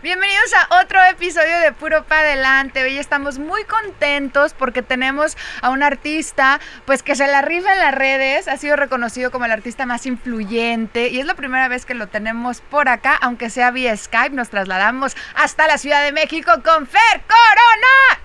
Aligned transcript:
Bienvenidos 0.00 0.52
a 0.54 0.80
otro 0.80 1.00
episodio 1.10 1.58
de 1.58 1.72
Puro 1.72 2.04
Pa' 2.04 2.20
Adelante. 2.20 2.84
Hoy 2.84 2.98
estamos 2.98 3.40
muy 3.40 3.64
contentos 3.64 4.54
porque 4.54 4.80
tenemos 4.80 5.36
a 5.60 5.70
un 5.70 5.82
artista 5.82 6.60
pues 6.84 7.02
que 7.02 7.16
se 7.16 7.26
la 7.26 7.42
rifa 7.42 7.72
en 7.72 7.80
las 7.80 7.92
redes, 7.92 8.46
ha 8.46 8.56
sido 8.58 8.76
reconocido 8.76 9.32
como 9.32 9.46
el 9.46 9.50
artista 9.50 9.86
más 9.86 10.06
influyente 10.06 11.08
y 11.08 11.18
es 11.18 11.26
la 11.26 11.34
primera 11.34 11.66
vez 11.66 11.84
que 11.84 11.94
lo 11.94 12.06
tenemos 12.06 12.60
por 12.60 12.88
acá, 12.88 13.16
aunque 13.20 13.50
sea 13.50 13.72
vía 13.72 13.96
Skype, 13.96 14.36
nos 14.36 14.50
trasladamos 14.50 15.16
hasta 15.34 15.66
la 15.66 15.78
Ciudad 15.78 16.04
de 16.04 16.12
México 16.12 16.52
con 16.62 16.86
Fer 16.86 17.22
Corona. 17.26 18.22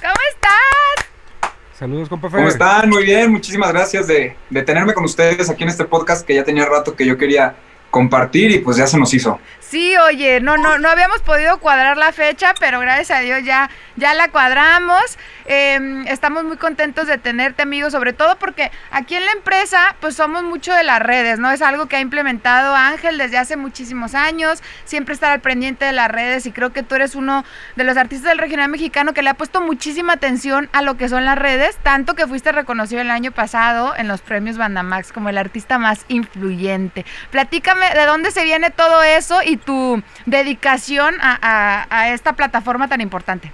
¿Cómo 0.00 0.20
estás? 0.30 1.52
Saludos, 1.76 2.08
compa 2.08 2.30
Fer. 2.30 2.38
¿Cómo 2.38 2.48
están? 2.48 2.88
Muy 2.88 3.02
bien, 3.02 3.32
muchísimas 3.32 3.72
gracias 3.72 4.06
de, 4.06 4.36
de 4.50 4.62
tenerme 4.62 4.94
con 4.94 5.02
ustedes 5.02 5.50
aquí 5.50 5.64
en 5.64 5.70
este 5.70 5.84
podcast 5.84 6.24
que 6.24 6.36
ya 6.36 6.44
tenía 6.44 6.64
rato 6.64 6.94
que 6.94 7.04
yo 7.04 7.18
quería 7.18 7.56
compartir 7.92 8.50
y 8.50 8.58
pues 8.58 8.78
ya 8.78 8.86
se 8.88 8.98
nos 8.98 9.12
hizo. 9.12 9.38
Sí, 9.60 9.96
oye, 9.98 10.40
no, 10.40 10.56
no, 10.56 10.78
no 10.78 10.88
habíamos 10.88 11.20
podido 11.20 11.58
cuadrar 11.58 11.96
la 11.98 12.10
fecha, 12.10 12.54
pero 12.58 12.80
gracias 12.80 13.10
a 13.10 13.20
Dios 13.20 13.44
ya, 13.44 13.70
ya 13.96 14.14
la 14.14 14.28
cuadramos. 14.28 15.18
Em, 15.44 16.06
estamos 16.06 16.44
muy 16.44 16.56
contentos 16.56 17.06
de 17.06 17.18
tenerte, 17.18 17.62
amigos, 17.62 17.92
sobre 17.92 18.12
todo 18.12 18.36
porque 18.36 18.70
aquí 18.90 19.14
en 19.14 19.24
la 19.24 19.32
empresa, 19.32 19.96
pues 20.00 20.14
somos 20.16 20.42
mucho 20.42 20.72
de 20.72 20.84
las 20.84 21.00
redes, 21.00 21.38
¿no? 21.38 21.50
Es 21.50 21.62
algo 21.62 21.86
que 21.86 21.96
ha 21.96 22.00
implementado 22.00 22.74
Ángel 22.74 23.18
desde 23.18 23.38
hace 23.38 23.56
muchísimos 23.56 24.14
años, 24.14 24.62
siempre 24.84 25.14
estar 25.14 25.32
al 25.32 25.40
pendiente 25.40 25.84
de 25.84 25.92
las 25.92 26.10
redes 26.10 26.46
y 26.46 26.52
creo 26.52 26.72
que 26.72 26.82
tú 26.82 26.94
eres 26.94 27.14
uno 27.14 27.44
de 27.76 27.84
los 27.84 27.96
artistas 27.96 28.28
del 28.28 28.38
regional 28.38 28.68
mexicano 28.68 29.12
que 29.12 29.22
le 29.22 29.30
ha 29.30 29.34
puesto 29.34 29.60
muchísima 29.60 30.14
atención 30.14 30.68
a 30.72 30.82
lo 30.82 30.96
que 30.96 31.08
son 31.08 31.24
las 31.24 31.38
redes, 31.38 31.76
tanto 31.82 32.14
que 32.14 32.26
fuiste 32.26 32.52
reconocido 32.52 33.00
el 33.00 33.10
año 33.10 33.32
pasado 33.32 33.94
en 33.96 34.08
los 34.08 34.20
premios 34.20 34.56
Bandamax 34.56 35.12
como 35.12 35.28
el 35.28 35.38
artista 35.38 35.78
más 35.78 36.04
influyente. 36.08 37.04
Platícame 37.30 37.90
de 37.90 38.06
dónde 38.06 38.30
se 38.30 38.44
viene 38.44 38.70
todo 38.70 39.02
eso 39.02 39.40
y 39.44 39.56
tu 39.56 40.02
dedicación 40.26 41.14
a, 41.20 42.08
esta 42.12 42.34
plataforma 42.34 42.88
tan 42.88 43.00
importante. 43.00 43.52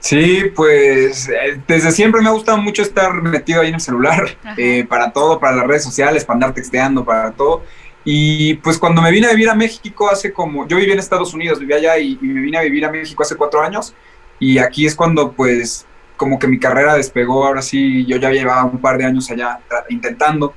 Sí, 0.00 0.44
pues 0.56 1.28
eh, 1.28 1.60
desde 1.68 1.92
siempre 1.92 2.22
me 2.22 2.28
ha 2.28 2.32
gustado 2.32 2.58
mucho 2.58 2.82
estar 2.82 3.12
metido 3.22 3.60
ahí 3.60 3.68
en 3.68 3.74
el 3.74 3.80
celular, 3.80 4.36
eh, 4.56 4.84
para 4.88 5.12
todo, 5.12 5.38
para 5.38 5.56
las 5.56 5.66
redes 5.66 5.84
sociales, 5.84 6.24
para 6.24 6.36
andar 6.36 6.54
texteando, 6.54 7.04
para 7.04 7.30
todo. 7.32 7.62
Y 8.02 8.54
pues 8.54 8.78
cuando 8.78 9.02
me 9.02 9.10
vine 9.10 9.26
a 9.26 9.30
vivir 9.30 9.50
a 9.50 9.54
México 9.54 10.10
hace 10.10 10.32
como, 10.32 10.66
yo 10.66 10.78
viví 10.78 10.90
en 10.90 10.98
Estados 10.98 11.34
Unidos, 11.34 11.60
vivía 11.60 11.76
allá 11.76 11.98
y, 11.98 12.18
y, 12.20 12.26
me 12.26 12.40
vine 12.40 12.58
a 12.58 12.62
vivir 12.62 12.84
a 12.86 12.90
México 12.90 13.22
hace 13.22 13.36
cuatro 13.36 13.60
años. 13.60 13.94
Y 14.38 14.58
aquí 14.58 14.86
es 14.86 14.94
cuando 14.94 15.32
pues 15.32 15.86
como 16.16 16.38
que 16.38 16.46
mi 16.46 16.58
carrera 16.58 16.94
despegó, 16.96 17.46
ahora 17.46 17.62
sí, 17.62 18.04
yo 18.06 18.16
ya 18.16 18.30
llevaba 18.30 18.64
un 18.64 18.78
par 18.78 18.98
de 18.98 19.04
años 19.04 19.30
allá 19.30 19.60
intentando. 19.90 20.54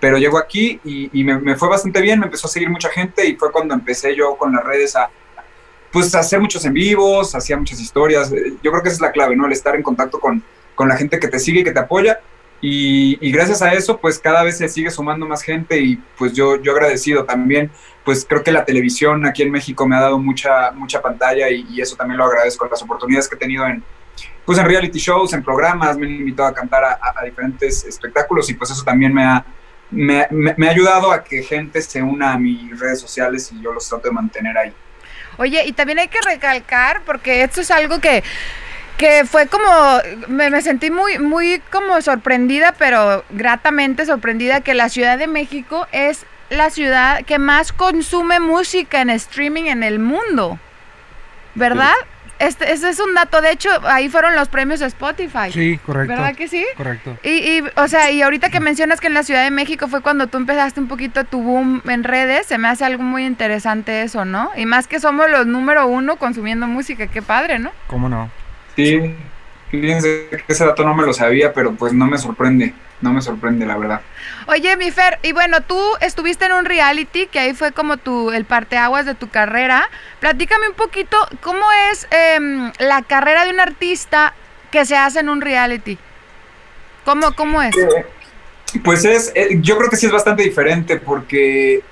Pero 0.00 0.18
llego 0.18 0.38
aquí 0.38 0.80
y, 0.84 1.24
me, 1.24 1.56
fue 1.56 1.68
bastante 1.68 2.00
bien, 2.00 2.18
me 2.18 2.26
empezó 2.26 2.46
a 2.46 2.50
seguir 2.50 2.70
mucha 2.70 2.88
gente 2.88 3.26
y 3.26 3.36
fue 3.36 3.52
cuando 3.52 3.74
empecé 3.74 4.16
yo 4.16 4.36
con 4.36 4.52
las 4.52 4.64
redes 4.64 4.96
a, 4.96 5.10
pues, 5.92 6.14
hacer 6.14 6.40
muchos 6.40 6.64
en 6.64 6.72
vivos, 6.72 7.34
hacía 7.34 7.56
muchas 7.56 7.80
historias. 7.80 8.30
Yo 8.30 8.70
creo 8.70 8.82
que 8.82 8.88
esa 8.88 8.96
es 8.96 9.00
la 9.00 9.12
clave, 9.12 9.36
¿no? 9.36 9.46
El 9.46 9.52
estar 9.52 9.74
en 9.74 9.82
contacto 9.82 10.18
con, 10.18 10.42
con 10.74 10.88
la 10.88 10.96
gente 10.96 11.18
que 11.18 11.28
te 11.28 11.38
sigue 11.38 11.60
y 11.60 11.64
que 11.64 11.72
te 11.72 11.80
apoya. 11.80 12.20
Y, 12.62 13.30
gracias 13.32 13.62
a 13.62 13.72
eso, 13.72 13.98
pues 13.98 14.18
cada 14.18 14.42
vez 14.42 14.58
se 14.58 14.68
sigue 14.68 14.90
sumando 14.90 15.26
más 15.26 15.42
gente 15.42 15.80
y 15.80 15.96
pues 16.18 16.34
yo, 16.34 16.60
yo 16.60 16.72
agradecido 16.72 17.24
también, 17.24 17.70
pues 18.04 18.26
creo 18.28 18.44
que 18.44 18.52
la 18.52 18.66
televisión 18.66 19.24
aquí 19.26 19.42
en 19.42 19.50
México 19.50 19.86
me 19.86 19.96
ha 19.96 20.00
dado 20.00 20.18
mucha, 20.18 20.70
mucha 20.72 21.00
pantalla 21.00 21.48
y, 21.48 21.80
eso 21.80 21.96
también 21.96 22.18
lo 22.18 22.24
agradezco, 22.26 22.68
las 22.70 22.82
oportunidades 22.82 23.28
que 23.28 23.36
he 23.36 23.38
tenido 23.38 23.66
en, 23.66 23.82
pues 24.44 24.58
en 24.58 24.66
reality 24.66 24.98
shows, 24.98 25.32
en 25.32 25.42
programas, 25.42 25.96
me 25.96 26.06
han 26.06 26.12
invitado 26.12 26.50
a 26.50 26.54
cantar 26.54 26.84
a 26.84 27.24
diferentes 27.24 27.82
espectáculos 27.84 28.50
y 28.50 28.54
pues 28.54 28.70
eso 28.70 28.84
también 28.84 29.14
me 29.14 29.24
ha, 29.24 29.42
me, 29.90 30.66
ha 30.66 30.70
ayudado 30.70 31.12
a 31.12 31.24
que 31.24 31.42
gente 31.42 31.82
se 31.82 32.02
una 32.02 32.32
a 32.32 32.38
mis 32.38 32.78
redes 32.78 33.00
sociales 33.00 33.50
y 33.52 33.60
yo 33.60 33.72
los 33.72 33.88
trato 33.88 34.08
de 34.08 34.14
mantener 34.14 34.56
ahí. 34.56 34.72
Oye, 35.40 35.64
y 35.64 35.72
también 35.72 35.98
hay 35.98 36.08
que 36.08 36.20
recalcar, 36.20 37.00
porque 37.06 37.42
esto 37.42 37.62
es 37.62 37.70
algo 37.70 37.98
que, 37.98 38.22
que 38.98 39.24
fue 39.24 39.46
como, 39.46 39.66
me, 40.28 40.60
sentí 40.60 40.90
muy, 40.90 41.18
muy 41.18 41.62
como 41.70 42.02
sorprendida, 42.02 42.74
pero 42.76 43.24
gratamente 43.30 44.04
sorprendida 44.04 44.60
que 44.60 44.74
la 44.74 44.90
Ciudad 44.90 45.16
de 45.16 45.28
México 45.28 45.88
es 45.92 46.26
la 46.50 46.68
ciudad 46.68 47.24
que 47.24 47.38
más 47.38 47.72
consume 47.72 48.38
música 48.38 49.00
en 49.00 49.08
streaming 49.08 49.64
en 49.64 49.82
el 49.82 49.98
mundo, 49.98 50.58
¿verdad? 51.54 51.94
Este, 52.40 52.72
ese 52.72 52.88
es 52.88 52.98
un 52.98 53.14
dato, 53.14 53.42
de 53.42 53.52
hecho, 53.52 53.68
ahí 53.84 54.08
fueron 54.08 54.34
los 54.34 54.48
premios 54.48 54.80
de 54.80 54.86
Spotify. 54.86 55.52
Sí, 55.52 55.78
correcto. 55.84 56.14
¿Verdad 56.14 56.34
que 56.34 56.48
sí? 56.48 56.64
Correcto. 56.74 57.18
Y, 57.22 57.28
y, 57.28 57.62
o 57.76 57.86
sea, 57.86 58.10
y 58.10 58.22
ahorita 58.22 58.48
que 58.48 58.60
mencionas 58.60 58.98
que 58.98 59.08
en 59.08 59.14
la 59.14 59.22
Ciudad 59.22 59.44
de 59.44 59.50
México 59.50 59.88
fue 59.88 60.00
cuando 60.00 60.26
tú 60.26 60.38
empezaste 60.38 60.80
un 60.80 60.88
poquito 60.88 61.24
tu 61.24 61.42
boom 61.42 61.82
en 61.86 62.02
redes, 62.02 62.46
se 62.46 62.56
me 62.56 62.68
hace 62.68 62.86
algo 62.86 63.02
muy 63.02 63.26
interesante 63.26 64.00
eso, 64.02 64.24
¿no? 64.24 64.50
Y 64.56 64.64
más 64.64 64.86
que 64.86 65.00
somos 65.00 65.30
los 65.30 65.46
número 65.46 65.86
uno 65.86 66.16
consumiendo 66.16 66.66
música, 66.66 67.08
qué 67.08 67.20
padre, 67.20 67.58
¿no? 67.58 67.72
¿Cómo 67.86 68.08
no? 68.08 68.30
Sí, 68.74 69.14
fíjense 69.70 70.28
que 70.30 70.52
ese 70.52 70.64
dato 70.64 70.84
no 70.84 70.94
me 70.94 71.04
lo 71.04 71.12
sabía, 71.12 71.52
pero 71.52 71.74
pues 71.74 71.92
no 71.92 72.06
me 72.06 72.18
sorprende 72.18 72.74
no 73.00 73.12
me 73.12 73.22
sorprende, 73.22 73.66
la 73.66 73.76
verdad. 73.76 74.00
Oye, 74.46 74.76
mi 74.76 74.90
Fer, 74.90 75.18
y 75.22 75.32
bueno, 75.32 75.62
tú 75.62 75.78
estuviste 76.00 76.46
en 76.46 76.52
un 76.52 76.64
reality, 76.64 77.26
que 77.26 77.38
ahí 77.38 77.54
fue 77.54 77.72
como 77.72 77.96
tu, 77.96 78.30
el 78.30 78.44
parteaguas 78.44 79.06
de 79.06 79.14
tu 79.14 79.28
carrera. 79.28 79.88
Platícame 80.20 80.68
un 80.68 80.74
poquito, 80.74 81.16
¿cómo 81.40 81.64
es 81.90 82.06
em, 82.10 82.72
la 82.78 83.02
carrera 83.02 83.44
de 83.44 83.52
un 83.52 83.60
artista 83.60 84.34
que 84.70 84.84
se 84.84 84.96
hace 84.96 85.20
en 85.20 85.28
un 85.28 85.40
reality? 85.40 85.98
¿Cómo, 87.04 87.32
cómo 87.34 87.62
es? 87.62 87.76
Eh, 87.76 88.06
pues 88.84 89.04
es, 89.04 89.32
eh, 89.34 89.58
yo 89.60 89.76
creo 89.78 89.90
que 89.90 89.96
sí 89.96 90.06
es 90.06 90.12
bastante 90.12 90.42
diferente 90.42 90.96
porque 90.98 91.82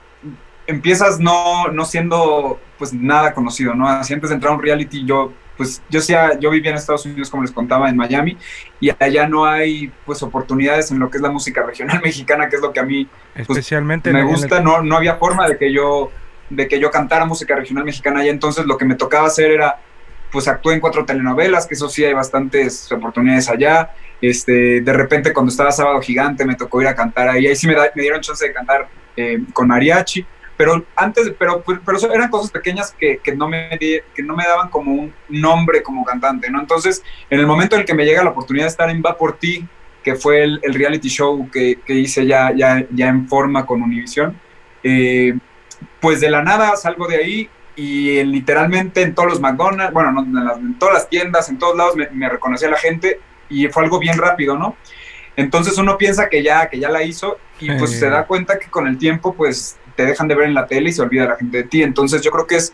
empiezas 0.67 1.19
no, 1.19 1.69
no 1.69 1.85
siendo 1.85 2.61
pues 2.79 2.93
nada 2.93 3.35
conocido, 3.35 3.75
¿no? 3.75 3.89
Así 3.89 4.13
antes 4.13 4.29
de 4.29 4.35
entrar 4.35 4.53
a 4.53 4.57
un 4.57 4.63
reality 4.63 5.05
yo 5.05 5.33
pues 5.59 5.83
yo 5.91 6.01
sea, 6.01 6.39
yo 6.39 6.51
vivía 6.51 6.71
en 6.71 6.77
Estados 6.77 7.05
Unidos, 7.05 7.29
como 7.29 7.43
les 7.43 7.53
contaba, 7.53 7.91
en 7.91 7.97
Miami, 7.97 8.39
y 8.81 8.91
allá 8.99 9.29
no 9.29 9.45
hay 9.45 9.93
pues 10.07 10.23
oportunidades 10.23 10.93
en 10.93 11.01
lo 11.01 11.11
que 11.11 11.19
es 11.19 11.23
la 11.23 11.31
música 11.31 11.63
regional 11.65 12.01
mexicana, 12.05 12.49
que 12.49 12.57
es 12.57 12.63
lo 12.63 12.73
que 12.73 12.81
a 12.81 12.85
mí 12.85 13.07
pues, 13.35 13.51
especialmente 13.51 14.13
me 14.13 14.23
gusta, 14.23 14.61
no, 14.61 14.83
no 14.83 14.97
había 14.97 15.17
forma 15.17 15.47
de 15.49 15.59
que 15.59 15.71
yo 15.73 16.11
de 16.49 16.67
que 16.67 16.81
yo 16.81 16.91
cantara 16.91 17.27
música 17.27 17.55
regional 17.55 17.85
mexicana 17.85 18.21
allá, 18.21 18.31
entonces 18.31 18.65
lo 18.65 18.79
que 18.79 18.87
me 18.87 18.95
tocaba 18.95 19.27
hacer 19.27 19.51
era 19.51 19.81
pues 20.31 20.47
actué 20.47 20.75
en 20.75 20.81
cuatro 20.81 21.05
telenovelas, 21.05 21.67
que 21.67 21.75
eso 21.75 21.89
sí 21.89 22.05
hay 22.05 22.13
bastantes 22.13 22.91
oportunidades 22.93 23.49
allá. 23.49 23.91
Este, 24.21 24.81
de 24.81 24.93
repente 24.93 25.33
cuando 25.33 25.51
estaba 25.51 25.73
Sábado 25.73 26.01
Gigante 26.01 26.45
me 26.45 26.55
tocó 26.55 26.81
ir 26.83 26.89
a 26.89 26.95
cantar 26.95 27.29
ahí, 27.29 27.47
ahí 27.47 27.57
sí 27.57 27.67
me, 27.67 27.75
me 27.75 28.03
dieron 28.03 28.21
chance 28.21 28.47
de 28.47 28.53
cantar 28.53 28.89
eh, 29.17 29.41
con 29.53 29.69
mariachi 29.69 30.25
pero 30.59 30.85
antes, 30.97 31.33
pero, 31.39 31.63
pero 31.65 32.13
eran 32.13 32.29
cosas 32.31 32.51
pequeñas 32.51 32.93
que, 32.99 33.19
que, 33.19 33.35
no 33.35 33.49
me, 33.49 33.79
que 33.79 34.23
no 34.25 34.35
me 34.35 34.45
daban 34.45 34.69
como 34.69 34.93
un 34.93 35.15
nombre 35.29 35.85
como 35.85 36.05
cantante, 36.05 36.51
¿no? 36.51 36.61
Entonces, 36.61 37.03
en 37.31 37.39
el 37.39 37.47
momento 37.47 37.77
en 37.77 37.83
el 37.83 37.87
que 37.87 37.95
me 37.95 38.05
llega 38.05 38.25
la 38.25 38.31
oportunidad 38.31 38.65
de 38.65 38.71
estar 38.71 38.91
en 38.91 39.01
Va 39.01 39.17
por 39.17 39.39
ti, 39.39 39.65
que 40.03 40.17
fue 40.17 40.43
el, 40.43 40.59
el 40.65 40.75
reality 40.75 41.09
show 41.09 41.49
que, 41.49 41.79
que, 41.87 41.95
hice 41.95 42.27
ya, 42.27 42.53
ya, 42.53 42.85
ya 42.91 43.07
en 43.07 43.29
forma 43.29 43.65
con 43.65 43.83
Univision, 43.83 44.37
eh, 44.83 45.39
pues 46.01 46.21
de 46.21 46.29
la 46.29 46.43
nada 46.43 46.75
salgo 46.75 47.07
de 47.07 47.17
ahí 47.17 47.51
y 47.77 48.25
literalmente 48.25 49.03
en 49.03 49.15
todos 49.15 49.29
los 49.29 49.41
McDonald's, 49.41 49.93
bueno, 49.93 50.27
en, 50.59 50.77
todas 50.77 50.95
las 50.95 51.09
tiendas, 51.09 51.49
en 51.51 51.59
todos 51.59 51.77
lados 51.77 51.95
me, 51.95 52.11
me 52.11 52.29
reconocía 52.29 52.69
la 52.69 52.79
gente 52.79 53.21
y 53.49 53.69
fue 53.69 53.85
algo 53.85 54.01
bien 54.01 54.19
rápido, 54.19 54.59
¿no? 54.59 54.75
Entonces 55.37 55.79
uno 55.79 55.97
piensa 55.97 56.29
que 56.29 56.43
ya, 56.43 56.69
que 56.69 56.81
ya 56.81 56.91
la 56.91 57.05
hizo 57.05 57.39
y 57.61 57.71
pues 57.77 57.97
se 57.97 58.11
da 58.11 58.27
cuenta 58.27 58.59
que 58.59 58.69
con 58.69 58.89
el 58.89 58.99
tiempo 58.99 59.35
pues 59.35 59.79
te 59.99 60.07
dejan 60.07 60.29
de 60.29 60.37
ver 60.37 60.47
en 60.47 60.55
la 60.55 60.69
tele 60.69 60.91
y 60.91 60.93
se 60.93 61.03
olvida 61.03 61.27
la 61.27 61.35
gente 61.35 61.57
de 61.57 61.65
ti. 61.65 61.83
Entonces 61.83 62.23
yo 62.23 62.31
creo 62.31 62.47
que 62.47 62.55
es, 62.55 62.73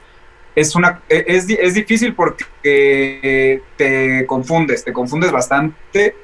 es, 0.55 0.77
una, 0.77 1.01
e, 1.09 1.25
es, 1.27 1.49
es 1.49 1.73
difícil 1.73 2.15
porque 2.15 3.63
te 3.79 4.27
confundes, 4.27 4.85
te 4.85 4.93
confundes 4.93 5.33
bastante, 5.33 6.15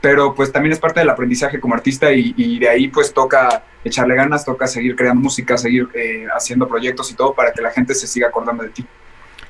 pero 0.00 0.34
pues 0.34 0.50
también 0.50 0.72
es 0.72 0.78
parte 0.78 1.00
del 1.00 1.10
aprendizaje 1.10 1.60
como 1.60 1.74
artista 1.74 2.10
y, 2.10 2.58
de 2.58 2.68
ahí 2.70 2.88
pues 2.88 3.12
toca 3.12 3.64
echarle 3.84 4.14
ganas, 4.14 4.46
toca 4.46 4.66
seguir 4.66 4.96
creando 4.96 5.20
música, 5.20 5.58
seguir 5.58 5.86
eh, 5.92 6.24
haciendo 6.34 6.66
proyectos 6.66 7.10
y 7.10 7.14
todo 7.16 7.34
para 7.34 7.52
que 7.52 7.60
la 7.60 7.70
gente 7.70 7.94
se 7.94 8.06
siga 8.06 8.28
acordando 8.28 8.62
de 8.62 8.70
ti. 8.70 8.86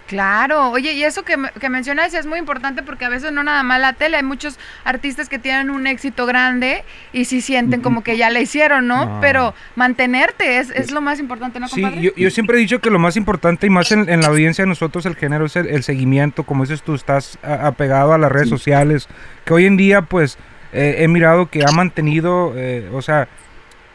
Claro, 0.06 0.70
oye, 0.70 0.92
y 0.92 1.02
eso 1.02 1.24
que, 1.24 1.36
que, 1.60 1.68
mencionas 1.68 2.14
es 2.14 2.26
muy 2.26 2.38
importante 2.38 2.82
porque 2.84 3.04
a 3.04 3.08
veces 3.08 3.32
no 3.32 3.42
nada 3.42 3.64
más 3.64 3.80
la 3.80 3.92
tele, 3.92 4.16
hay 4.16 4.22
muchos 4.22 4.56
artistas 4.84 5.28
que 5.28 5.40
tienen 5.40 5.68
un 5.68 5.88
éxito 5.88 6.26
grande 6.26 6.84
y 7.12 7.24
sí 7.24 7.40
sienten 7.40 7.80
como 7.80 8.04
que 8.04 8.16
ya 8.16 8.30
le 8.30 8.40
hicieron, 8.40 8.86
¿no? 8.86 9.18
Pero 9.20 9.52
mantenerte 9.74 10.58
es, 10.58 10.70
es, 10.70 10.92
lo 10.92 11.00
más 11.00 11.18
importante, 11.18 11.58
¿no, 11.58 11.68
compadre? 11.68 12.00
Sí, 12.00 12.12
yo, 12.16 12.30
siempre 12.30 12.56
he 12.56 12.60
dicho 12.60 12.80
que 12.80 12.88
lo 12.88 13.00
más 13.00 13.16
importante 13.16 13.66
y 13.66 13.70
más 13.70 13.90
en, 13.90 14.20
la 14.20 14.28
audiencia 14.28 14.62
de 14.62 14.68
nosotros, 14.68 15.06
el 15.06 15.16
género, 15.16 15.46
es 15.46 15.56
el, 15.56 15.82
seguimiento, 15.82 16.44
como 16.44 16.62
dices 16.62 16.82
tú, 16.82 16.94
estás 16.94 17.38
apegado 17.42 18.12
a 18.12 18.18
las 18.18 18.30
redes 18.30 18.48
sociales, 18.48 19.08
que 19.44 19.54
hoy 19.54 19.66
en 19.66 19.76
día, 19.76 20.02
pues, 20.02 20.38
eh, 20.72 20.96
he 20.98 21.08
mirado 21.08 21.50
que 21.50 21.64
ha 21.64 21.72
mantenido, 21.72 22.52
eh, 22.56 22.88
o 22.92 23.02
sea, 23.02 23.26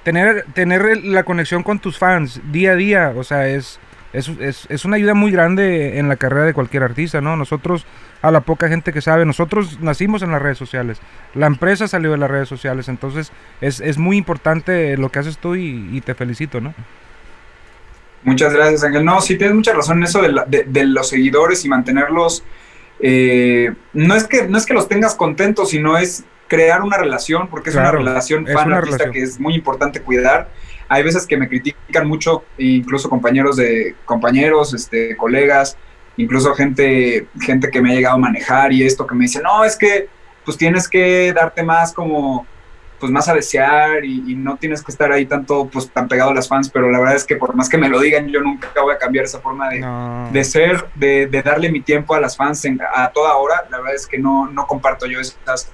tener, 0.04 0.46
tener 0.54 1.06
la 1.06 1.24
conexión 1.24 1.64
con 1.64 1.80
tus 1.80 1.98
fans 1.98 2.42
día 2.52 2.72
a 2.72 2.76
día, 2.76 3.14
o 3.16 3.24
sea, 3.24 3.48
es 3.48 3.80
es, 4.14 4.28
es, 4.40 4.68
es, 4.70 4.86
una 4.86 4.98
ayuda 4.98 5.14
muy 5.14 5.32
grande 5.32 5.98
en 5.98 6.10
la 6.10 6.18
carrera 6.18 6.46
de 6.46 6.54
cualquier 6.54 6.84
artista, 6.84 7.22
¿no? 7.22 7.38
Nosotros, 7.38 7.86
a 8.22 8.32
la 8.32 8.42
poca 8.42 8.68
gente 8.68 8.92
que 8.92 9.02
sabe, 9.02 9.26
nosotros 9.26 9.80
nacimos 9.80 10.22
en 10.22 10.32
las 10.32 10.42
redes 10.42 10.58
sociales, 10.58 11.00
la 11.34 11.48
empresa 11.48 11.88
salió 11.88 12.12
de 12.12 12.18
las 12.18 12.30
redes 12.30 12.50
sociales, 12.50 12.90
entonces 12.90 13.32
es, 13.62 13.80
es 13.80 13.98
muy 13.98 14.18
importante 14.18 14.98
lo 14.98 15.10
que 15.10 15.20
haces 15.20 15.38
tú 15.38 15.56
y, 15.56 16.02
te 16.02 16.14
felicito, 16.14 16.60
¿no? 16.60 16.74
Muchas 18.24 18.54
gracias, 18.54 18.84
Ángel. 18.84 19.04
No, 19.04 19.22
sí 19.22 19.38
tienes 19.38 19.56
mucha 19.56 19.74
razón 19.74 19.98
en 19.98 20.04
eso 20.04 20.22
de, 20.22 20.66
de, 20.68 20.86
los 20.86 21.10
seguidores 21.10 21.66
y 21.66 21.70
mantenerlos. 21.70 22.44
Eh, 23.00 23.74
no, 23.94 24.16
es 24.16 24.26
que, 24.26 24.48
no 24.48 24.58
es 24.58 24.66
que 24.66 24.76
los 24.76 24.88
tengas 24.88 25.16
contentos, 25.16 25.70
sino 25.70 25.98
es 25.98 26.24
crear 26.48 26.84
una 26.84 26.98
relación, 26.98 27.48
porque 27.48 27.70
es 27.70 27.76
una 27.78 27.92
relación 27.92 28.46
fan-artista 28.46 29.10
que 29.10 29.24
es 29.24 29.40
muy 29.40 29.56
importante 29.56 30.02
cuidar 30.02 30.50
hay 30.92 31.04
veces 31.04 31.26
que 31.26 31.38
me 31.38 31.48
critican 31.48 32.06
mucho, 32.06 32.44
incluso 32.58 33.10
compañeros 33.10 33.56
de 33.56 33.96
compañeros, 34.04 34.74
este, 34.74 35.16
colegas, 35.16 35.78
incluso 36.18 36.54
gente, 36.54 37.28
gente 37.40 37.70
que 37.72 37.82
me 37.82 37.92
ha 37.92 37.96
llegado 37.96 38.16
a 38.16 38.20
manejar 38.20 38.74
y 38.74 38.84
esto 38.84 39.08
que 39.08 39.16
me 39.16 39.24
dice, 39.24 39.42
no, 39.42 39.64
es 39.64 39.78
que 39.78 40.10
pues 40.44 40.58
tienes 40.58 40.90
que 40.90 41.32
darte 41.32 41.64
más 41.64 41.94
como 41.94 42.46
pues 43.00 43.10
más 43.10 43.30
a 43.30 43.34
desear 43.34 44.04
y, 44.04 44.36
no 44.36 44.58
tienes 44.58 44.84
que 44.84 44.92
estar 44.92 45.14
ahí 45.14 45.26
tanto 45.26 45.66
pues 45.72 45.90
tan 45.90 46.10
pegado 46.10 46.32
a 46.32 46.34
las 46.34 46.50
fans, 46.50 46.70
pero 46.70 46.92
la 46.92 47.00
verdad 47.00 47.16
es 47.16 47.24
que 47.24 47.38
por 47.38 47.56
más 47.56 47.70
que 47.70 47.78
me 47.78 47.88
lo 47.88 47.98
digan, 48.02 48.28
yo 48.28 48.42
nunca 48.42 48.70
voy 48.82 48.94
a 48.94 48.98
cambiar 48.98 49.24
esa 49.24 49.40
forma 49.40 49.70
de, 49.70 49.80
de 50.34 50.44
ser, 50.44 50.88
de, 50.96 51.26
de, 51.26 51.42
darle 51.42 51.72
mi 51.72 51.80
tiempo 51.80 52.16
a 52.16 52.20
las 52.20 52.36
fans 52.36 52.68
a 52.94 53.08
toda 53.12 53.38
hora, 53.38 53.66
la 53.72 53.78
verdad 53.78 53.96
es 53.96 54.06
que 54.06 54.20
no, 54.20 54.48
no 54.48 54.68
comparto 54.68 55.06
yo 55.06 55.22
esas 55.22 55.72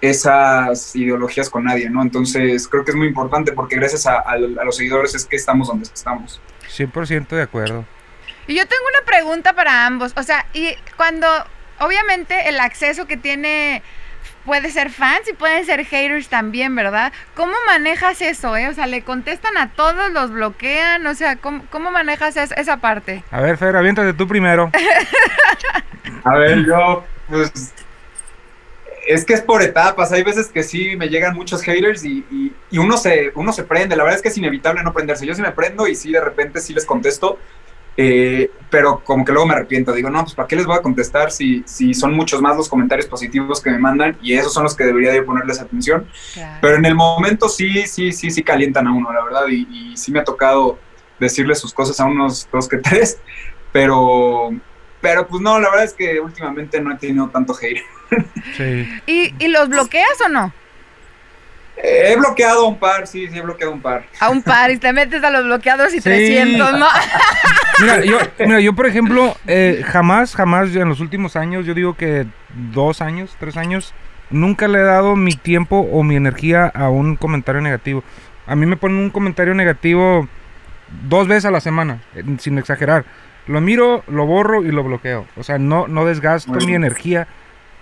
esas 0.00 0.94
ideologías 0.94 1.50
con 1.50 1.64
nadie, 1.64 1.90
¿no? 1.90 2.02
Entonces 2.02 2.68
creo 2.68 2.84
que 2.84 2.92
es 2.92 2.96
muy 2.96 3.08
importante 3.08 3.52
porque 3.52 3.76
gracias 3.76 4.06
a, 4.06 4.36
los 4.36 4.76
seguidores 4.76 5.14
es 5.14 5.24
que 5.24 5.36
estamos 5.36 5.68
donde 5.68 5.84
estamos. 5.84 6.40
100% 6.68 7.28
de 7.28 7.42
acuerdo. 7.42 7.84
Y 8.46 8.54
yo 8.54 8.66
tengo 8.66 8.82
una 8.88 9.04
pregunta 9.04 9.52
para 9.52 9.86
ambos, 9.86 10.12
o 10.16 10.22
sea, 10.22 10.46
y 10.54 10.74
cuando, 10.96 11.26
obviamente 11.80 12.48
el 12.48 12.60
acceso 12.60 13.06
que 13.06 13.16
tiene 13.16 13.82
puede 14.44 14.70
ser 14.70 14.88
fans 14.88 15.28
y 15.28 15.34
pueden 15.34 15.66
ser 15.66 15.84
haters 15.84 16.28
también, 16.28 16.74
¿verdad? 16.74 17.12
¿Cómo 17.34 17.52
manejas 17.66 18.22
eso, 18.22 18.56
eh? 18.56 18.68
O 18.68 18.72
sea, 18.72 18.86
¿le 18.86 19.02
contestan 19.02 19.58
a 19.58 19.72
todos, 19.72 20.10
los 20.10 20.30
bloquean? 20.30 21.06
O 21.06 21.14
sea, 21.14 21.36
¿cómo, 21.36 21.64
cómo 21.70 21.90
manejas 21.90 22.36
esa 22.36 22.78
parte? 22.78 23.22
A 23.30 23.42
ver, 23.42 23.58
Fer, 23.58 23.76
aviéntate 23.76 24.14
tú 24.14 24.26
primero. 24.26 24.70
a 26.24 26.34
ver, 26.36 26.64
yo, 26.64 27.04
pues, 27.28 27.74
es 29.08 29.24
que 29.24 29.32
es 29.32 29.40
por 29.40 29.62
etapas. 29.62 30.12
Hay 30.12 30.22
veces 30.22 30.48
que 30.48 30.62
sí 30.62 30.94
me 30.96 31.08
llegan 31.08 31.34
muchos 31.34 31.62
haters 31.62 32.04
y, 32.04 32.52
uno, 32.72 32.96
se, 32.98 33.32
uno 33.34 33.52
se 33.52 33.64
prende. 33.64 33.96
La 33.96 34.04
verdad 34.04 34.16
es 34.16 34.22
que 34.22 34.28
es 34.28 34.36
inevitable 34.36 34.82
no 34.82 34.92
prenderse. 34.92 35.26
Yo 35.26 35.34
sí 35.34 35.40
me 35.40 35.50
prendo 35.52 35.88
y 35.88 35.94
sí 35.94 36.12
de 36.12 36.20
repente 36.20 36.60
sí 36.60 36.74
les 36.74 36.84
contesto. 36.84 37.38
Eh, 37.96 38.50
pero 38.70 39.02
como 39.02 39.24
que 39.24 39.32
luego 39.32 39.48
me 39.48 39.54
arrepiento. 39.54 39.92
Digo, 39.92 40.10
no, 40.10 40.22
pues 40.22 40.34
¿para 40.34 40.46
qué 40.46 40.56
les 40.56 40.66
voy 40.66 40.76
a 40.76 40.82
contestar 40.82 41.32
si, 41.32 41.64
si 41.66 41.94
son 41.94 42.12
muchos 42.14 42.42
más 42.42 42.56
los 42.56 42.68
comentarios 42.68 43.08
positivos 43.08 43.62
que 43.62 43.70
me 43.70 43.78
mandan 43.78 44.16
y 44.22 44.34
esos 44.34 44.52
son 44.52 44.64
los 44.64 44.76
que 44.76 44.84
debería 44.84 45.10
de 45.10 45.22
ponerles 45.22 45.58
atención? 45.58 46.06
Pero 46.60 46.76
en 46.76 46.84
el 46.84 46.94
momento 46.94 47.48
sí, 47.48 47.86
sí, 47.86 48.12
sí, 48.12 48.30
sí 48.30 48.42
calientan 48.42 48.86
a 48.86 48.92
uno, 48.92 49.10
la 49.10 49.24
verdad. 49.24 49.48
Y, 49.48 49.66
y 49.72 49.96
sí 49.96 50.12
me 50.12 50.20
ha 50.20 50.24
tocado 50.24 50.78
decirle 51.18 51.54
sus 51.54 51.72
cosas 51.72 51.98
a 51.98 52.04
unos 52.04 52.46
dos 52.52 52.68
que 52.68 52.76
tres. 52.76 53.18
Pero, 53.72 54.50
pero 55.00 55.26
pues 55.26 55.42
no, 55.42 55.58
la 55.60 55.70
verdad 55.70 55.84
es 55.84 55.94
que 55.94 56.20
últimamente 56.20 56.80
no 56.80 56.92
he 56.92 56.96
tenido 56.96 57.28
tanto 57.28 57.54
hate. 57.60 57.82
Sí. 58.56 58.88
¿Y, 59.06 59.34
¿Y 59.38 59.48
los 59.48 59.68
bloqueas 59.68 60.20
o 60.24 60.28
no? 60.28 60.52
He 61.80 62.16
bloqueado 62.16 62.66
un 62.66 62.78
par, 62.78 63.06
sí, 63.06 63.28
sí 63.28 63.38
he 63.38 63.40
bloqueado 63.40 63.72
un 63.72 63.80
par. 63.80 64.04
A 64.18 64.30
un 64.30 64.42
par 64.42 64.70
y 64.70 64.78
te 64.78 64.92
metes 64.92 65.22
a 65.22 65.30
los 65.30 65.44
bloqueados 65.44 65.94
y 65.94 66.00
300, 66.00 66.72
¿no? 66.72 66.86
mira, 67.80 68.04
yo, 68.04 68.18
mira, 68.40 68.60
yo 68.60 68.72
por 68.72 68.86
ejemplo, 68.86 69.36
eh, 69.46 69.84
jamás, 69.86 70.34
jamás 70.34 70.74
en 70.74 70.88
los 70.88 71.00
últimos 71.00 71.36
años, 71.36 71.66
yo 71.66 71.74
digo 71.74 71.96
que 71.96 72.26
dos 72.72 73.00
años, 73.00 73.36
tres 73.38 73.56
años, 73.56 73.94
nunca 74.30 74.66
le 74.66 74.80
he 74.80 74.82
dado 74.82 75.14
mi 75.14 75.34
tiempo 75.34 75.88
o 75.92 76.02
mi 76.02 76.16
energía 76.16 76.66
a 76.66 76.88
un 76.88 77.14
comentario 77.14 77.60
negativo. 77.60 78.02
A 78.46 78.56
mí 78.56 78.66
me 78.66 78.76
ponen 78.76 78.98
un 78.98 79.10
comentario 79.10 79.54
negativo 79.54 80.28
dos 81.08 81.28
veces 81.28 81.44
a 81.44 81.50
la 81.52 81.60
semana, 81.60 82.00
sin 82.38 82.58
exagerar. 82.58 83.04
Lo 83.48 83.60
miro, 83.62 84.04
lo 84.06 84.26
borro 84.26 84.62
y 84.62 84.70
lo 84.70 84.84
bloqueo. 84.84 85.26
O 85.36 85.42
sea, 85.42 85.58
no, 85.58 85.88
no 85.88 86.04
desgasto 86.04 86.52
mi 86.52 86.74
energía 86.74 87.26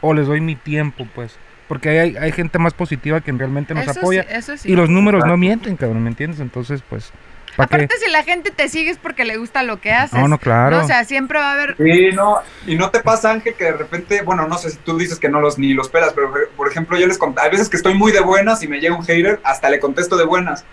o 0.01 0.15
les 0.15 0.27
doy 0.27 0.41
mi 0.41 0.55
tiempo, 0.55 1.07
pues. 1.15 1.37
Porque 1.67 1.89
hay, 1.89 2.17
hay 2.17 2.31
gente 2.31 2.61
más 2.61 2.73
positiva 2.73 3.21
que 3.21 3.33
realmente 3.33 3.75
nos 3.75 3.89
apoya. 3.89 4.25
Y 4.65 4.77
los 4.77 4.89
números 4.89 5.25
no 5.27 5.37
mienten, 5.37 5.77
cabrón, 5.77 6.05
¿me 6.05 6.11
entiendes? 6.11 6.41
Entonces, 6.41 6.83
pues... 6.89 7.13
Aparte, 7.59 7.89
si 7.99 8.11
la 8.11 8.23
gente 8.23 8.51
te 8.51 8.69
sigue 8.69 8.91
es 8.91 8.99
porque 8.99 9.25
le 9.25 9.39
gusta 9.39 9.63
lo 9.63 9.81
que 9.81 9.91
haces. 9.91 10.21
No, 10.21 10.29
no, 10.29 10.39
claro. 10.39 10.79
O 10.79 10.87
sea, 10.87 11.05
siempre 11.05 11.39
va 11.39 11.51
a 11.51 11.53
haber... 11.55 11.75
Sí, 11.79 12.11
no, 12.15 12.37
y 12.67 12.77
no 12.77 12.91
te 12.91 13.01
pasa, 13.01 13.33
Ángel, 13.33 13.55
que 13.55 13.65
de 13.65 13.73
repente, 13.73 14.21
bueno, 14.21 14.47
no 14.47 14.59
sé 14.59 14.71
si 14.71 14.77
tú 14.77 14.99
dices 14.99 15.19
que 15.19 15.31
no 15.31 15.41
los 15.41 15.59
ni 15.59 15.73
los 15.73 15.89
pelas, 15.89 16.13
pero 16.13 16.31
por 16.55 16.69
ejemplo, 16.69 16.99
yo 16.99 17.07
les 17.07 17.17
conté, 17.17 17.41
hay 17.41 17.51
veces 17.51 17.71
que 17.71 17.79
estoy 17.79 17.95
muy 17.95 18.13
de 18.13 18.21
buenas 18.21 18.63
y 18.63 18.69
me 18.69 18.79
llega 18.79 18.95
un 18.95 19.07
hater, 19.07 19.41
hasta 19.43 19.71
le 19.71 19.81
contesto 19.81 20.19
de 20.19 20.27
buenas 20.27 20.67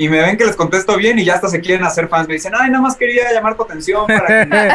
y 0.00 0.08
me 0.08 0.18
ven 0.18 0.38
que 0.38 0.46
les 0.46 0.56
contesto 0.56 0.96
bien 0.96 1.18
y 1.18 1.26
ya 1.26 1.34
hasta 1.34 1.48
se 1.48 1.60
quieren 1.60 1.84
hacer 1.84 2.08
fans. 2.08 2.26
Me 2.26 2.32
dicen, 2.32 2.54
ay, 2.58 2.70
nada 2.70 2.80
más 2.80 2.96
quería 2.96 3.30
llamar 3.34 3.54
tu 3.54 3.64
atención 3.64 4.06
para 4.06 4.26
que 4.26 4.46
me 4.46 4.68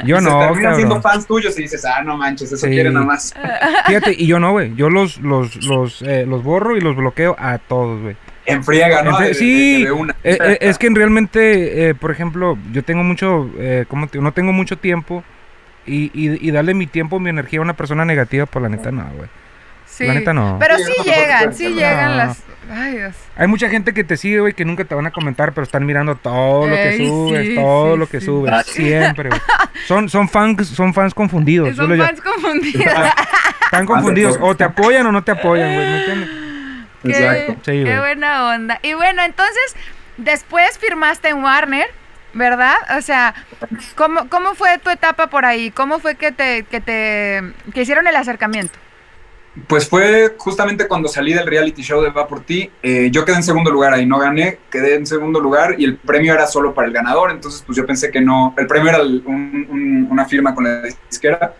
Yo 0.06 0.20
y 0.20 0.22
no. 0.22 0.40
Se 0.40 0.46
terminan 0.46 0.76
siendo 0.76 1.02
fans 1.02 1.26
tuyos 1.26 1.58
y 1.58 1.62
dices, 1.62 1.84
ah, 1.84 2.02
no 2.02 2.16
manches, 2.16 2.50
eso 2.50 2.66
quieren 2.66 2.94
nada 2.94 3.04
más. 3.04 3.34
Fíjate, 3.86 4.14
y 4.16 4.26
yo 4.26 4.40
no, 4.40 4.52
güey. 4.52 4.74
Yo 4.74 4.88
los, 4.88 5.18
los, 5.18 5.62
los, 5.66 6.00
eh, 6.00 6.24
los 6.26 6.42
borro 6.42 6.78
y 6.78 6.80
los 6.80 6.96
bloqueo 6.96 7.36
a 7.38 7.58
todos, 7.58 8.00
güey. 8.00 8.16
En 8.46 8.64
friega, 8.64 9.02
¿no? 9.02 9.18
sí, 9.34 9.86
eh, 10.24 10.38
eh, 10.40 10.58
es 10.62 10.78
que 10.78 10.88
realmente, 10.88 11.94
por 12.00 12.10
ejemplo, 12.10 12.56
yo 12.72 12.82
tengo 12.82 13.04
mucho, 13.04 13.50
eh, 13.58 13.84
¿cómo 13.86 14.06
te, 14.06 14.18
no 14.18 14.32
tengo 14.32 14.52
mucho 14.54 14.78
tiempo 14.78 15.22
y, 15.84 16.04
y, 16.14 16.48
y 16.48 16.50
darle 16.52 16.72
mi 16.72 16.86
tiempo, 16.86 17.20
mi 17.20 17.28
energía 17.28 17.58
a 17.58 17.62
una 17.62 17.76
persona 17.76 18.06
negativa, 18.06 18.46
por 18.46 18.62
la 18.62 18.70
neta, 18.70 18.90
no, 18.90 19.04
güey. 19.14 19.28
Sí. 19.92 20.06
La 20.06 20.14
neta 20.14 20.32
no. 20.32 20.56
Pero 20.58 20.78
sí 20.78 20.92
llegan, 21.04 21.52
sí 21.54 21.68
llegan 21.68 22.16
las. 22.16 22.42
Ay, 22.70 22.96
Dios. 22.96 23.14
Hay 23.36 23.46
mucha 23.46 23.68
gente 23.68 23.92
que 23.92 24.04
te 24.04 24.16
sigue, 24.16 24.40
güey, 24.40 24.54
que 24.54 24.64
nunca 24.64 24.84
te 24.84 24.94
van 24.94 25.06
a 25.06 25.10
comentar, 25.10 25.52
pero 25.52 25.64
están 25.64 25.84
mirando 25.84 26.14
todo 26.16 26.66
lo 26.66 26.74
que 26.74 26.96
subes, 26.96 27.54
todo 27.54 27.96
lo 27.98 28.08
que 28.08 28.20
subes, 28.22 28.52
ah, 28.54 28.62
siempre, 28.62 29.28
güey. 29.28 29.40
Son, 29.86 30.08
son 30.08 30.30
fans, 30.30 30.68
son 30.68 30.94
fans 30.94 31.12
confundidos. 31.12 31.76
Son 31.76 31.94
fans 31.98 32.20
confundidos. 32.22 32.86
Están 33.64 33.86
confundidos. 33.86 34.38
O 34.40 34.54
te 34.54 34.64
apoyan 34.64 35.06
o 35.06 35.12
no 35.12 35.22
te 35.22 35.32
apoyan, 35.32 35.74
güey, 35.74 35.86
¿me 35.86 35.98
entiendes? 35.98 36.30
Exacto. 37.04 37.56
qué 37.64 37.98
buena 37.98 38.54
onda. 38.54 38.78
Y 38.82 38.94
bueno, 38.94 39.22
entonces, 39.22 39.76
después 40.16 40.78
firmaste 40.78 41.28
en 41.28 41.42
Warner. 41.42 41.88
¿verdad? 42.34 42.76
O 42.96 43.02
sea, 43.02 43.34
¿cómo, 43.94 44.26
¿cómo 44.30 44.54
fue 44.54 44.78
tu 44.78 44.88
etapa 44.88 45.26
por 45.26 45.44
ahí? 45.44 45.70
¿Cómo 45.70 45.98
fue 45.98 46.14
que 46.14 46.32
te, 46.32 46.62
que 46.62 46.80
te 46.80 47.42
que 47.74 47.82
hicieron 47.82 48.06
el 48.06 48.16
acercamiento? 48.16 48.78
Pues 49.66 49.86
fue 49.86 50.34
justamente 50.38 50.88
cuando 50.88 51.08
salí 51.08 51.34
del 51.34 51.46
reality 51.46 51.82
show 51.82 52.00
de 52.00 52.08
Va 52.08 52.26
por 52.26 52.40
ti. 52.40 52.70
Eh, 52.82 53.10
yo 53.12 53.24
quedé 53.24 53.36
en 53.36 53.42
segundo 53.42 53.70
lugar 53.70 53.92
ahí, 53.92 54.06
no 54.06 54.18
gané, 54.18 54.60
quedé 54.70 54.94
en 54.94 55.06
segundo 55.06 55.40
lugar 55.40 55.74
y 55.78 55.84
el 55.84 55.96
premio 55.98 56.32
era 56.32 56.46
solo 56.46 56.72
para 56.72 56.88
el 56.88 56.94
ganador. 56.94 57.30
Entonces, 57.30 57.62
pues 57.66 57.76
yo 57.76 57.86
pensé 57.86 58.10
que 58.10 58.22
no. 58.22 58.54
El 58.56 58.66
premio 58.66 58.88
era 58.88 59.02
una 59.02 60.24
firma 60.24 60.54
con 60.54 60.64
la 60.64 60.82
disquera. 61.10 61.54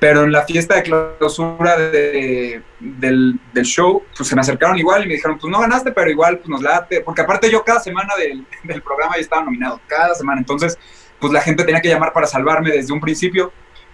Pero 0.00 0.24
en 0.24 0.32
la 0.32 0.42
fiesta 0.42 0.74
de 0.74 0.82
clausura 0.82 1.76
del, 1.78 3.40
show, 3.62 4.02
pues 4.16 4.28
se 4.28 4.34
me 4.34 4.40
acercaron 4.40 4.76
igual 4.76 5.04
y 5.04 5.06
me 5.06 5.14
dijeron, 5.14 5.38
pues 5.38 5.48
no 5.48 5.60
ganaste, 5.60 5.92
pero 5.92 6.10
igual 6.10 6.38
pues 6.38 6.48
nos 6.48 6.60
late. 6.60 7.02
Porque 7.02 7.20
aparte 7.20 7.48
yo 7.48 7.62
cada 7.62 7.78
semana 7.78 8.12
del, 8.18 8.44
del 8.64 8.82
programa 8.82 9.14
ya 9.14 9.20
estaba 9.20 9.44
nominado, 9.44 9.80
cada 9.86 10.16
semana. 10.16 10.40
Entonces, 10.40 10.76
pues 11.20 11.32
la 11.32 11.40
gente 11.40 11.62
tenía 11.62 11.80
que 11.80 11.88
llamar 11.88 12.12
para 12.12 12.26
salvarme 12.26 12.72
desde 12.72 12.92
un 12.92 13.00
principio. 13.00 13.52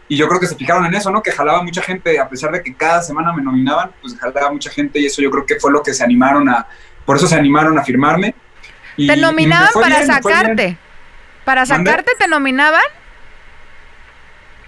Y 0.08 0.16
yo 0.16 0.26
creo 0.26 0.40
que 0.40 0.46
se 0.46 0.56
fijaron 0.56 0.86
en 0.86 0.94
eso, 0.94 1.10
¿no? 1.10 1.22
Que 1.22 1.32
jalaba 1.32 1.62
mucha 1.62 1.82
gente, 1.82 2.18
a 2.18 2.28
pesar 2.28 2.50
de 2.50 2.62
que 2.62 2.74
cada 2.74 3.02
semana 3.02 3.32
me 3.32 3.42
nominaban, 3.42 3.90
pues 4.00 4.18
jalaba 4.18 4.50
mucha 4.50 4.70
gente 4.70 4.98
y 4.98 5.06
eso 5.06 5.20
yo 5.20 5.30
creo 5.30 5.44
que 5.44 5.60
fue 5.60 5.70
lo 5.70 5.82
que 5.82 5.92
se 5.92 6.02
animaron 6.02 6.48
a, 6.48 6.66
por 7.04 7.16
eso 7.16 7.26
se 7.26 7.36
animaron 7.36 7.78
a 7.78 7.84
firmarme. 7.84 8.34
¿Te 8.96 9.16
nominaban 9.16 9.68
para 9.74 10.04
sacarte? 10.04 10.78
¿Para 11.44 11.66
sacarte 11.66 12.12
te 12.18 12.26
nominaban? 12.26 12.82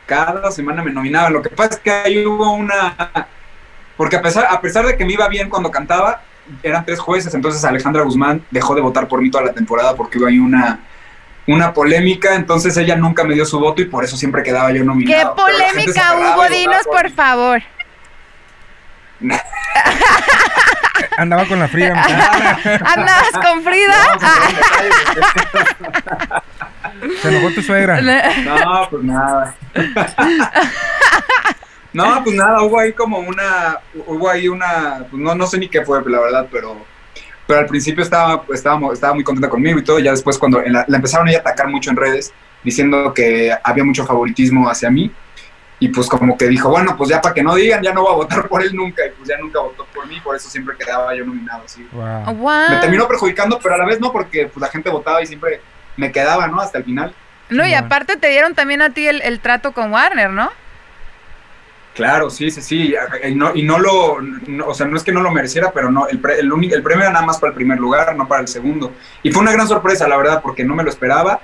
Cada 0.06 0.50
semana 0.50 0.82
me 0.82 0.92
nominaban. 0.92 1.32
Lo 1.32 1.42
que 1.42 1.50
pasa 1.50 1.74
es 1.74 1.80
que 1.80 1.90
ahí 1.90 2.26
hubo 2.26 2.52
una... 2.52 2.94
Porque 3.96 4.16
a 4.16 4.22
pesar, 4.22 4.46
a 4.50 4.60
pesar 4.60 4.86
de 4.86 4.96
que 4.96 5.04
me 5.04 5.12
iba 5.12 5.28
bien 5.28 5.48
cuando 5.48 5.70
cantaba, 5.70 6.22
eran 6.62 6.84
tres 6.84 6.98
jueces, 6.98 7.34
entonces 7.34 7.64
Alejandra 7.64 8.02
Guzmán 8.02 8.44
dejó 8.50 8.74
de 8.74 8.80
votar 8.80 9.08
por 9.08 9.20
mí 9.20 9.30
toda 9.30 9.44
la 9.44 9.52
temporada 9.52 9.94
porque 9.94 10.18
hubo 10.18 10.26
ahí 10.26 10.38
una 10.38 10.80
una 11.52 11.72
polémica, 11.72 12.34
entonces 12.34 12.76
ella 12.76 12.96
nunca 12.96 13.24
me 13.24 13.34
dio 13.34 13.44
su 13.44 13.58
voto 13.58 13.82
y 13.82 13.86
por 13.86 14.04
eso 14.04 14.16
siempre 14.16 14.42
quedaba 14.42 14.72
yo 14.72 14.84
nominado. 14.84 15.34
¿Qué 15.34 15.42
polémica 15.42 16.14
hubo? 16.16 16.48
Dinos, 16.48 16.86
por 16.86 17.10
favor. 17.10 17.62
Andaba 21.16 21.46
con 21.46 21.58
la 21.58 21.68
Frida. 21.68 21.92
¿Andabas 22.84 23.32
con 23.42 23.62
Frida? 23.62 23.94
Se 27.22 27.28
enojó 27.28 27.54
tu 27.54 27.62
suegra. 27.62 28.00
No, 28.00 28.88
pues 28.90 29.04
nada. 29.04 29.54
No, 31.92 32.22
pues 32.22 32.36
nada, 32.36 32.62
hubo 32.62 32.78
ahí 32.78 32.92
como 32.92 33.18
una, 33.18 33.78
hubo 34.06 34.30
ahí 34.30 34.48
una, 34.48 35.06
pues 35.10 35.20
no, 35.20 35.34
no 35.34 35.46
sé 35.46 35.58
ni 35.58 35.68
qué 35.68 35.82
fue, 35.82 36.00
la 36.06 36.20
verdad, 36.20 36.46
pero, 36.50 36.76
pero 37.50 37.62
al 37.62 37.66
principio 37.66 38.04
estaba, 38.04 38.44
estaba, 38.54 38.92
estaba 38.92 39.12
muy 39.12 39.24
contenta 39.24 39.48
conmigo 39.48 39.80
y 39.80 39.82
todo, 39.82 39.98
y 39.98 40.04
ya 40.04 40.12
después 40.12 40.38
cuando 40.38 40.62
la, 40.62 40.86
empezaron 40.86 41.28
a 41.28 41.36
atacar 41.36 41.66
mucho 41.66 41.90
en 41.90 41.96
redes, 41.96 42.32
diciendo 42.62 43.12
que 43.12 43.52
había 43.64 43.82
mucho 43.82 44.06
favoritismo 44.06 44.70
hacia 44.70 44.88
mí, 44.88 45.10
y 45.80 45.88
pues 45.88 46.06
como 46.06 46.38
que 46.38 46.46
dijo, 46.46 46.68
bueno, 46.68 46.96
pues 46.96 47.10
ya 47.10 47.20
para 47.20 47.34
que 47.34 47.42
no 47.42 47.56
digan, 47.56 47.82
ya 47.82 47.92
no 47.92 48.02
voy 48.02 48.12
a 48.12 48.16
votar 48.18 48.46
por 48.46 48.62
él 48.62 48.72
nunca, 48.72 49.04
y 49.04 49.10
pues 49.10 49.28
ya 49.28 49.36
nunca 49.38 49.58
votó 49.58 49.84
por 49.92 50.06
mí, 50.06 50.20
por 50.20 50.36
eso 50.36 50.48
siempre 50.48 50.76
quedaba 50.76 51.12
yo 51.16 51.24
nominado, 51.24 51.64
así. 51.64 51.84
Me 51.92 52.76
terminó 52.76 53.08
perjudicando, 53.08 53.58
pero 53.60 53.74
a 53.74 53.78
la 53.78 53.84
vez 53.84 53.98
no, 53.98 54.12
porque 54.12 54.46
pues 54.46 54.60
la 54.60 54.68
gente 54.68 54.88
votaba 54.88 55.20
y 55.20 55.26
siempre 55.26 55.60
me 55.96 56.12
quedaba, 56.12 56.46
¿no? 56.46 56.60
Hasta 56.60 56.78
el 56.78 56.84
final. 56.84 57.12
No, 57.48 57.66
y 57.66 57.74
aparte 57.74 58.16
te 58.16 58.28
dieron 58.28 58.54
también 58.54 58.80
a 58.80 58.90
ti 58.90 59.08
el, 59.08 59.40
trato 59.40 59.72
con 59.72 59.92
Warner, 59.92 60.30
¿no? 60.30 60.52
Claro, 62.00 62.30
sí, 62.30 62.50
sí, 62.50 62.62
sí. 62.62 62.94
Y 63.28 63.34
no, 63.34 63.54
y 63.54 63.62
no 63.62 63.78
lo, 63.78 64.16
o 64.66 64.72
sea, 64.72 64.86
no 64.86 64.96
es 64.96 65.02
que 65.02 65.12
no 65.12 65.20
lo 65.20 65.30
mereciera, 65.30 65.70
pero 65.70 65.90
no, 65.90 66.08
el, 66.08 66.18
el, 66.38 66.72
el, 66.72 66.82
premio 66.82 67.02
era 67.02 67.12
nada 67.12 67.26
más 67.26 67.38
para 67.38 67.50
el 67.50 67.54
primer 67.54 67.78
lugar, 67.78 68.16
no 68.16 68.26
para 68.26 68.40
el 68.40 68.48
segundo. 68.48 68.94
Y 69.22 69.30
fue 69.30 69.42
una 69.42 69.52
gran 69.52 69.68
sorpresa, 69.68 70.08
la 70.08 70.16
verdad, 70.16 70.40
porque 70.42 70.64
no 70.64 70.74
me 70.74 70.82
lo 70.82 70.88
esperaba. 70.88 71.40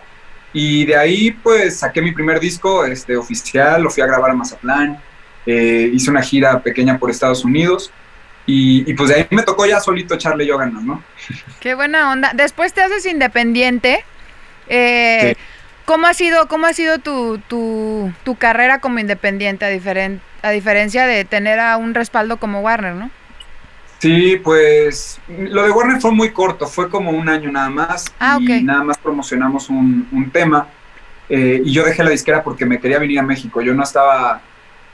Y 0.55 0.87
de 0.87 0.97
ahí, 0.97 1.31
pues, 1.31 1.81
saqué 1.81 2.01
mi 2.01 2.13
primer 2.13 2.41
disco 2.41 2.87
este, 2.87 3.19
oficial, 3.19 3.83
lo 3.83 3.91
fui 3.91 4.03
a 4.03 4.07
grabar 4.07 4.31
a 4.31 4.35
Mazatlán, 4.35 4.99
eh, 5.45 5.91
hice 5.93 6.11
una 6.11 6.23
gira 6.23 6.59
pequeña 6.63 6.99
por 6.99 7.11
Estados 7.11 7.45
Unidos. 7.45 7.93
Y, 8.47 8.95
pues 8.95 9.11
de 9.11 9.17
ahí 9.17 9.27
me 9.33 9.43
tocó 9.43 9.67
ya 9.67 9.79
solito 9.79 10.15
echarle 10.15 10.47
yo 10.47 10.57
ganas, 10.57 10.83
¿no? 10.83 11.05
Qué 11.61 11.75
buena 11.75 12.13
onda. 12.13 12.33
Después 12.35 12.73
te 12.73 12.81
haces 12.81 13.05
independiente. 13.05 14.05
Eh, 14.69 15.37
¿Cómo 15.87 16.07
ha 16.09 16.15
sido, 16.15 16.49
cómo 16.49 16.67
ha 16.67 16.73
sido 16.73 16.99
tu, 16.99 17.39
tu, 17.39 18.13
tu 18.25 18.35
carrera 18.35 18.81
como 18.81 18.99
independiente 18.99 19.65
a, 19.65 19.69
diferen, 19.69 20.21
a 20.43 20.51
diferencia 20.51 21.07
de 21.07 21.25
tener 21.25 21.59
a 21.59 21.77
un 21.79 21.95
respaldo 21.95 22.37
como 22.39 22.61
Warner, 22.61 22.95
no? 22.95 23.11
Sí, 23.99 24.37
pues 24.43 25.19
lo 25.29 25.63
de 25.63 25.71
Warner 25.71 26.01
fue 26.01 26.13
muy 26.13 26.31
corto, 26.33 26.67
fue 26.67 26.91
como 26.91 27.13
un 27.13 27.29
año 27.29 27.51
nada 27.51 27.71
más 27.71 28.05
ah, 28.21 28.39
y 28.41 28.63
nada 28.63 28.85
más 28.85 28.99
promocionamos 28.99 29.71
un, 29.71 30.07
un 30.13 30.31
tema 30.31 30.69
eh, 31.29 31.63
y 31.65 31.73
yo 31.73 31.85
dejé 31.85 32.05
la 32.05 32.11
disquera 32.11 32.43
porque 32.43 32.67
me 32.67 32.79
quería 32.79 32.99
venir 32.99 33.21
a 33.21 33.23
México. 33.23 33.63
Yo 33.63 33.73
no 33.73 33.83
estaba 33.83 34.43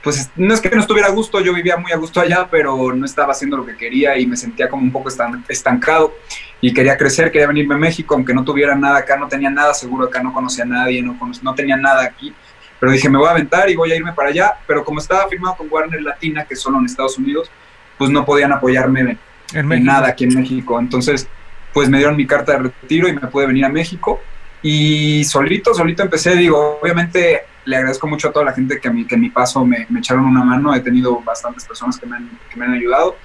pues 0.03 0.29
no 0.35 0.53
es 0.53 0.59
que 0.59 0.69
no 0.69 0.81
estuviera 0.81 1.07
a 1.07 1.11
gusto, 1.11 1.39
yo 1.39 1.53
vivía 1.53 1.77
muy 1.77 1.91
a 1.93 1.95
gusto 1.95 2.19
allá, 2.19 2.47
pero 2.51 2.93
no 2.93 3.05
estaba 3.05 3.31
haciendo 3.31 3.55
lo 3.55 3.65
que 3.65 3.77
quería 3.77 4.17
y 4.17 4.27
me 4.27 4.35
sentía 4.35 4.69
como 4.69 4.83
un 4.83 4.91
poco 4.91 5.09
estancado 5.47 6.13
y 6.63 6.73
quería 6.73 6.95
crecer, 6.95 7.29
quería 7.29 7.47
venirme 7.47 7.75
a 7.75 7.77
México, 7.77 8.15
aunque 8.15 8.33
no 8.33 8.41
tuviera 8.41 8.73
nada 8.73 8.99
acá, 8.99 9.17
no 9.17 9.27
tenía 9.27 9.49
nada 9.49 9.73
seguro 9.73 10.05
acá, 10.05 10.23
no 10.23 10.31
conocía 10.31 10.63
a 10.63 10.67
nadie, 10.67 11.01
no, 11.03 11.19
no 11.41 11.53
tenía 11.53 11.75
nada 11.75 12.05
aquí, 12.05 12.33
pero 12.79 12.89
dije, 12.89 13.09
me 13.09 13.17
voy 13.17 13.27
a 13.27 13.31
aventar 13.31 13.69
y 13.69 13.75
voy 13.75 13.91
a 13.91 13.97
irme 13.97 14.13
para 14.13 14.29
allá, 14.29 14.53
pero 14.65 14.85
como 14.85 14.99
estaba 14.99 15.27
firmado 15.27 15.57
con 15.57 15.67
Warner 15.69 16.01
Latina, 16.01 16.45
que 16.45 16.55
solo 16.55 16.79
en 16.79 16.85
Estados 16.85 17.17
Unidos, 17.17 17.51
pues 17.97 18.11
no 18.11 18.23
podían 18.23 18.53
apoyarme 18.53 19.17
en, 19.53 19.83
nada 19.83 20.07
aquí 20.07 20.23
en 20.23 20.35
México, 20.35 20.79
entonces 20.79 21.27
pues 21.73 21.89
me 21.89 21.97
dieron 21.97 22.15
mi 22.15 22.25
carta 22.25 22.53
de 22.53 22.59
retiro 22.59 23.09
y 23.09 23.13
me 23.13 23.27
pude 23.27 23.45
venir 23.45 23.65
a 23.65 23.69
México. 23.69 24.21
Y 24.61 25.25
solito, 25.25 25.73
solito 25.73 26.01
empecé, 26.01 26.33
digo, 26.37 26.79
obviamente 26.81 27.41
le 27.65 27.75
agradezco 27.75 28.07
mucho 28.07 28.29
a 28.29 28.31
toda 28.31 28.45
la 28.45 28.53
gente 28.53 28.79
que, 28.79 28.87
a 28.87 28.91
mí, 28.91 29.05
que 29.05 29.15
en 29.15 29.21
mi 29.21 29.31
paso 29.31 29.65
me, 29.65 29.85
echaron 29.97 30.23
una 30.23 30.45
mano, 30.45 30.73
he 30.73 30.79
tenido 30.79 31.19
bastantes 31.19 31.65
personas 31.65 31.99
que 31.99 32.05
me 32.05 32.15
han, 32.15 32.39
que 32.49 32.57
me 32.57 32.65
han 32.67 32.73
ayudado, 32.75 33.17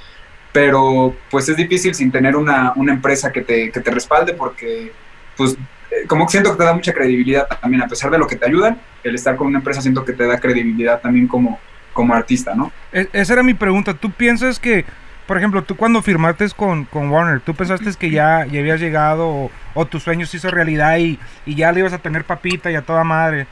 pero 0.52 1.14
pues 1.30 1.48
es 1.48 1.56
difícil 1.56 1.94
sin 1.94 2.10
tener 2.10 2.36
una, 2.36 2.72
una 2.76 2.92
empresa 2.92 3.32
que 3.32 3.42
te, 3.42 3.70
que 3.70 3.80
te 3.80 3.90
respalde 3.90 4.34
porque 4.34 4.92
pues 5.36 5.56
eh, 5.90 6.06
como 6.06 6.28
siento 6.28 6.52
que 6.52 6.58
te 6.58 6.64
da 6.64 6.72
mucha 6.72 6.92
credibilidad 6.92 7.46
también, 7.60 7.82
a 7.82 7.88
pesar 7.88 8.10
de 8.10 8.18
lo 8.18 8.26
que 8.26 8.36
te 8.36 8.46
ayudan, 8.46 8.78
el 9.04 9.14
estar 9.14 9.36
con 9.36 9.46
una 9.46 9.58
empresa 9.58 9.80
siento 9.80 10.04
que 10.04 10.12
te 10.12 10.26
da 10.26 10.38
credibilidad 10.38 11.00
también 11.00 11.26
como, 11.26 11.58
como 11.92 12.14
artista, 12.14 12.54
¿no? 12.54 12.72
E, 12.92 13.08
esa 13.12 13.34
era 13.34 13.42
mi 13.42 13.54
pregunta, 13.54 13.94
¿tú 13.94 14.10
piensas 14.10 14.58
que 14.58 14.84
por 15.28 15.36
ejemplo, 15.36 15.62
tú 15.62 15.76
cuando 15.76 16.00
firmaste 16.00 16.48
con, 16.56 16.86
con 16.86 17.10
Warner, 17.10 17.40
¿tú 17.40 17.54
pensaste 17.54 17.92
que 17.98 18.08
ya, 18.08 18.46
ya 18.46 18.60
habías 18.60 18.80
llegado 18.80 19.50
o, 19.74 19.84
tu 19.84 20.00
sueño 20.00 20.24
se 20.24 20.38
hizo 20.38 20.50
realidad 20.50 20.96
y, 20.96 21.18
y, 21.44 21.54
ya 21.54 21.70
le 21.70 21.80
ibas 21.80 21.92
a 21.92 21.98
tener 21.98 22.24
papita 22.24 22.70
y 22.70 22.76
a 22.76 22.80
toda 22.80 23.04
madre? 23.04 23.46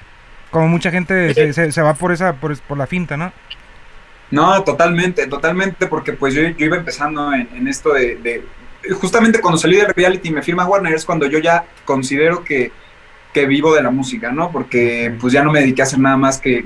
Como 0.50 0.68
mucha 0.68 0.90
gente 0.90 1.34
se, 1.52 1.70
se, 1.70 1.82
va 1.82 1.92
por 1.92 2.12
esa 2.12 2.32
por, 2.32 2.58
por, 2.60 2.78
la 2.78 2.86
finta, 2.86 3.18
¿no? 3.18 3.30
No, 4.30 4.62
totalmente, 4.64 5.26
totalmente, 5.26 5.86
porque 5.86 6.12
pues 6.12 6.34
yo, 6.34 6.42
iba 6.42 6.76
empezando 6.76 7.32
en, 7.32 7.48
en 7.54 7.68
esto 7.68 7.92
de, 7.92 8.16
de, 8.16 8.44
Justamente 9.00 9.40
cuando 9.40 9.58
salí 9.58 9.76
de 9.76 9.86
reality 9.86 10.28
y 10.28 10.32
me 10.32 10.42
firma 10.42 10.66
Warner 10.66 10.94
es 10.94 11.04
cuando 11.04 11.26
yo 11.26 11.38
ya 11.38 11.64
considero 11.84 12.44
que, 12.44 12.70
que 13.32 13.46
vivo 13.46 13.74
de 13.74 13.82
la 13.82 13.90
música, 13.90 14.30
¿no? 14.30 14.50
Porque 14.52 15.14
pues 15.20 15.32
ya 15.32 15.42
no 15.42 15.50
me 15.50 15.60
dediqué 15.60 15.82
a 15.82 15.84
hacer 15.84 15.98
nada 15.98 16.16
más 16.16 16.38
que 16.38 16.64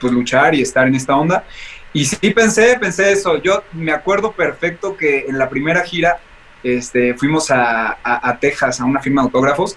pues 0.00 0.12
luchar 0.12 0.54
y 0.54 0.62
estar 0.62 0.86
en 0.86 0.94
esta 0.94 1.16
onda. 1.16 1.44
Y 1.92 2.06
sí 2.06 2.30
pensé, 2.30 2.78
pensé 2.78 3.12
eso. 3.12 3.36
Yo 3.42 3.64
me 3.72 3.92
acuerdo 3.92 4.32
perfecto 4.32 4.96
que 4.96 5.26
en 5.28 5.38
la 5.38 5.48
primera 5.48 5.82
gira 5.82 6.20
este, 6.62 7.14
fuimos 7.14 7.50
a, 7.50 7.98
a, 8.02 8.38
Texas 8.38 8.80
a 8.80 8.84
una 8.84 9.00
firma 9.00 9.22
de 9.22 9.26
autógrafos 9.26 9.76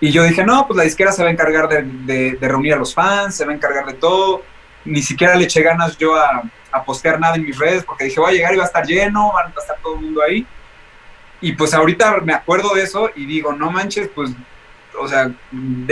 y 0.00 0.10
yo 0.10 0.22
dije, 0.22 0.44
no, 0.44 0.66
pues 0.66 0.76
la 0.76 0.84
disquera 0.84 1.12
se 1.12 1.22
va 1.22 1.28
a 1.28 1.32
encargar 1.32 1.68
de, 1.68 2.36
de, 2.38 2.48
reunir 2.48 2.74
a 2.74 2.76
los 2.76 2.94
fans, 2.94 3.34
se 3.34 3.44
va 3.44 3.52
a 3.52 3.54
encargar 3.54 3.86
de 3.86 3.94
todo. 3.94 4.42
Ni 4.84 5.02
siquiera 5.02 5.36
le 5.36 5.44
eché 5.44 5.62
ganas 5.62 5.96
yo 5.98 6.14
a, 6.16 6.42
a, 6.72 6.84
postear 6.84 7.20
nada 7.20 7.36
en 7.36 7.44
mis 7.44 7.58
redes 7.58 7.84
porque 7.84 8.04
dije, 8.04 8.20
voy 8.20 8.30
a 8.30 8.34
llegar 8.34 8.54
y 8.54 8.56
va 8.56 8.64
a 8.64 8.66
estar 8.66 8.86
lleno, 8.86 9.32
va 9.32 9.42
a 9.42 9.60
estar 9.60 9.78
todo 9.82 9.96
el 9.96 10.00
mundo 10.02 10.22
ahí. 10.22 10.46
Y 11.40 11.52
pues 11.52 11.72
ahorita 11.74 12.20
me 12.20 12.34
acuerdo 12.34 12.74
de 12.74 12.82
eso 12.82 13.10
y 13.14 13.24
digo, 13.24 13.52
no 13.52 13.70
manches, 13.70 14.08
pues, 14.14 14.30
o 14.98 15.08
sea, 15.08 15.30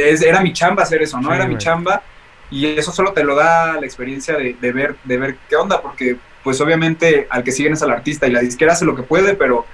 era 0.07 0.41
mi 0.41 0.53
chamba 0.53 0.83
hacer 0.83 1.03
eso, 1.03 1.21
¿no? 1.21 1.33
era 1.33 1.47
mi 1.47 1.57
chamba 1.57 2.03
y 2.51 2.67
eso 2.67 2.93
solo 2.93 3.13
te 3.13 3.25
lo 3.25 3.35
da 3.35 3.75
la 3.75 3.87
experiencia 3.87 4.37
de, 4.37 4.73
ver, 4.73 4.97
de 5.05 5.17
ver 5.19 5.37
qué 5.49 5.57
onda, 5.57 5.81
porque 5.83 6.17
pues 6.43 6.61
obviamente 6.61 7.27
al 7.31 7.43
que 7.43 7.53
siguen 7.53 7.75
es 7.75 7.83
al 7.83 7.91
artista 7.91 8.27
y 8.27 8.31
la 8.31 8.41
disquera 8.41 8.73
hace 8.73 8.85
lo 8.85 8.97
que 8.97 9.03
puede, 9.03 9.35
pero, 9.35 9.67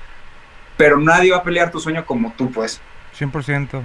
pero 0.77 0.99
nadie 0.99 1.31
va 1.31 1.39
a 1.39 1.43
pelear 1.43 1.71
tu 1.71 1.79
sueño 1.79 2.05
como 2.05 2.33
tú, 2.37 2.51
pues. 2.51 2.81
100%. 3.19 3.85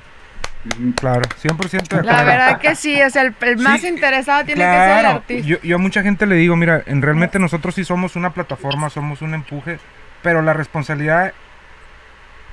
Claro, 0.95 1.21
100% 1.41 2.03
La 2.03 2.23
verdad 2.23 2.59
que 2.59 2.75
sí, 2.75 2.93
es 2.93 3.15
el, 3.15 3.33
más 3.57 3.83
interesado 3.83 4.43
tiene 4.43 4.61
que 4.61 4.67
ser 4.67 4.99
el 4.99 5.05
artista. 5.05 5.47
Yo, 5.47 5.57
yo 5.61 5.75
a 5.77 5.79
mucha 5.79 6.03
gente 6.03 6.25
le 6.25 6.35
digo, 6.35 6.55
mira, 6.55 6.83
en 6.85 7.01
realmente 7.01 7.39
nosotros 7.39 7.75
sí 7.75 7.85
somos 7.85 8.15
una 8.15 8.33
plataforma, 8.33 8.89
somos 8.89 9.21
un 9.21 9.33
empuje, 9.33 9.79
pero 10.21 10.41
la 10.41 10.53
responsabilidad 10.53 11.33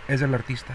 es 0.06 0.20
del 0.20 0.34
artista. 0.34 0.74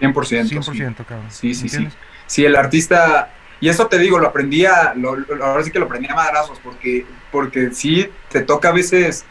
100%. 0.00 0.14
100%, 0.14 1.04
cabrón. 1.04 1.26
Sí, 1.30 1.54
sí, 1.54 1.68
sí. 1.68 1.88
Si 2.26 2.44
el 2.44 2.56
artista 2.56 3.30
y 3.60 3.68
eso 3.68 3.88
te 3.88 3.98
digo, 3.98 4.18
lo 4.18 4.28
aprendí 4.28 4.64
a, 4.66 4.94
ahora 5.42 5.64
sí 5.64 5.70
que 5.70 5.78
lo 5.78 5.86
aprendí 5.86 6.08
a 6.08 6.14
madrazos, 6.14 6.60
porque, 6.62 7.04
porque 7.32 7.70
sí 7.72 8.08
te 8.28 8.42
toca 8.42 8.68
a 8.68 8.72
veces, 8.72 9.24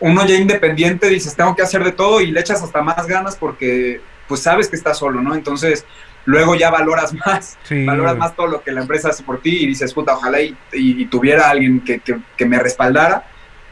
uno 0.00 0.26
ya 0.26 0.34
independiente, 0.34 1.08
dices, 1.08 1.36
tengo 1.36 1.54
que 1.54 1.62
hacer 1.62 1.84
de 1.84 1.92
todo 1.92 2.20
y 2.20 2.32
le 2.32 2.40
echas 2.40 2.62
hasta 2.62 2.82
más 2.82 3.06
ganas 3.06 3.36
porque 3.36 4.00
pues 4.28 4.42
sabes 4.42 4.68
que 4.68 4.76
estás 4.76 4.98
solo, 4.98 5.20
¿no? 5.20 5.34
Entonces, 5.34 5.84
luego 6.24 6.54
ya 6.54 6.70
valoras 6.70 7.12
más, 7.12 7.58
valoras 7.86 8.16
más 8.16 8.34
todo 8.36 8.46
lo 8.46 8.62
que 8.62 8.72
la 8.72 8.82
empresa 8.82 9.10
hace 9.10 9.22
por 9.22 9.40
ti 9.40 9.64
y 9.64 9.66
dices, 9.66 9.92
puta, 9.92 10.14
ojalá 10.14 10.38
y, 10.40 11.04
tuviera 11.06 11.50
alguien 11.50 11.80
que, 11.80 12.00
que, 12.00 12.46
me 12.46 12.58
respaldara 12.58 13.26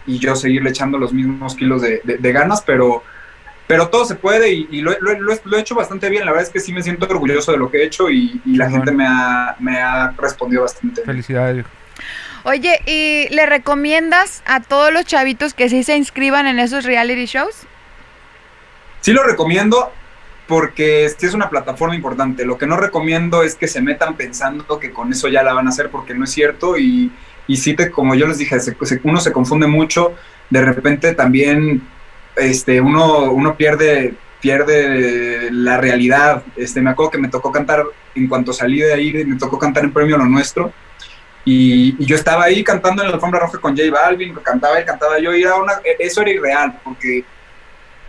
y 0.06 0.18
yo 0.18 0.35
seguirle 0.37 0.71
echando 0.71 0.99
los 0.99 1.12
mismos 1.12 1.54
kilos 1.54 1.82
de, 1.82 2.00
de 2.04 2.32
ganas, 2.32 2.62
pero 2.62 3.02
pero 3.73 3.88
todo 3.88 4.04
se 4.04 4.16
puede 4.16 4.50
y, 4.52 4.82
lo, 4.82 4.92
he 4.92 5.61
hecho 5.61 5.75
bastante 5.75 6.11
bien. 6.11 6.26
La 6.26 6.32
verdad 6.32 6.47
es 6.47 6.52
que 6.52 6.61
sí 6.61 6.75
me 6.75 6.82
siento 6.82 7.06
orgulloso 7.06 7.52
de 7.52 7.59
lo 7.59 7.71
que 7.71 7.78
he 7.78 7.85
hecho 7.87 8.11
y, 8.11 8.40
la 8.44 8.68
gente 8.68 8.92
me 8.92 9.06
ha, 9.06 9.56
me 9.61 9.80
ha 9.80 10.11
respondido 10.11 10.62
bastante. 10.62 11.02
Felicidades. 11.02 11.64
Oye, 12.44 12.80
¿y 12.87 13.35
le 13.35 13.47
recomiendas 13.47 14.42
a 14.44 14.61
todos 14.61 14.92
los 14.92 15.06
chavitos 15.06 15.54
que 15.54 15.71
sí 15.71 15.85
se 15.85 15.97
inscriban 15.97 16.47
en 16.47 16.59
esos 16.59 16.85
reality 16.85 17.25
shows? 17.25 17.66
Sí 19.00 19.12
lo 19.12 19.23
recomiendo 19.23 19.90
porque 20.52 21.11
sí 21.16 21.25
es 21.25 21.32
una 21.32 21.49
plataforma 21.49 21.97
importante. 21.97 22.44
Lo 22.44 22.59
que 22.59 22.66
no 22.66 22.76
recomiendo 22.76 23.42
es 23.42 23.54
que 23.54 23.66
se 23.66 23.80
metan 23.80 24.18
pensando 24.18 24.78
que 24.78 24.90
con 24.90 25.11
eso 25.11 25.28
ya 25.28 25.42
la 25.42 25.54
van 25.54 25.66
a 25.66 25.71
hacer 25.71 25.88
porque 25.88 26.12
no 26.12 26.25
es 26.25 26.30
cierto 26.30 26.76
y, 26.76 27.11
y 27.47 27.56
sí, 27.56 27.73
te, 27.73 27.90
como 27.90 28.14
yo 28.14 28.26
les 28.26 28.37
dije, 28.37 28.59
uno 29.02 29.18
se 29.18 29.32
confunde 29.32 29.66
mucho. 29.66 30.12
De 30.50 30.61
repente 30.61 31.14
también 31.14 31.80
este, 32.37 32.82
uno, 32.82 33.32
uno 33.32 33.56
pierde, 33.56 34.12
pierde 34.42 35.50
la 35.50 35.78
realidad. 35.78 36.42
Este, 36.54 36.82
me 36.82 36.90
acuerdo 36.90 37.12
que 37.12 37.18
me 37.18 37.28
tocó 37.28 37.50
cantar, 37.50 37.85
en 38.14 38.28
cuanto 38.28 38.52
salí 38.52 38.80
de 38.80 38.92
ahí, 38.92 39.25
me 39.25 39.38
tocó 39.38 39.59
cantar 39.59 39.85
en 39.85 39.92
Premio 39.94 40.18
Lo 40.18 40.26
Nuestro. 40.26 40.71
Y, 41.47 41.97
yo 42.04 42.14
estaba 42.14 42.44
ahí 42.44 42.62
cantando 42.62 43.00
en 43.00 43.09
la 43.09 43.14
alfombra 43.14 43.40
roja 43.40 43.56
con 43.56 43.75
J 43.75 43.90
Balvin, 43.90 44.35
cantaba 44.35 44.78
y 44.78 44.85
cantaba 44.85 45.18
yo, 45.18 45.35
y 45.35 45.44
era 45.44 45.54
una, 45.54 45.80
eso 45.99 46.21
era 46.21 46.30
irreal, 46.30 46.78
porque, 46.85 47.25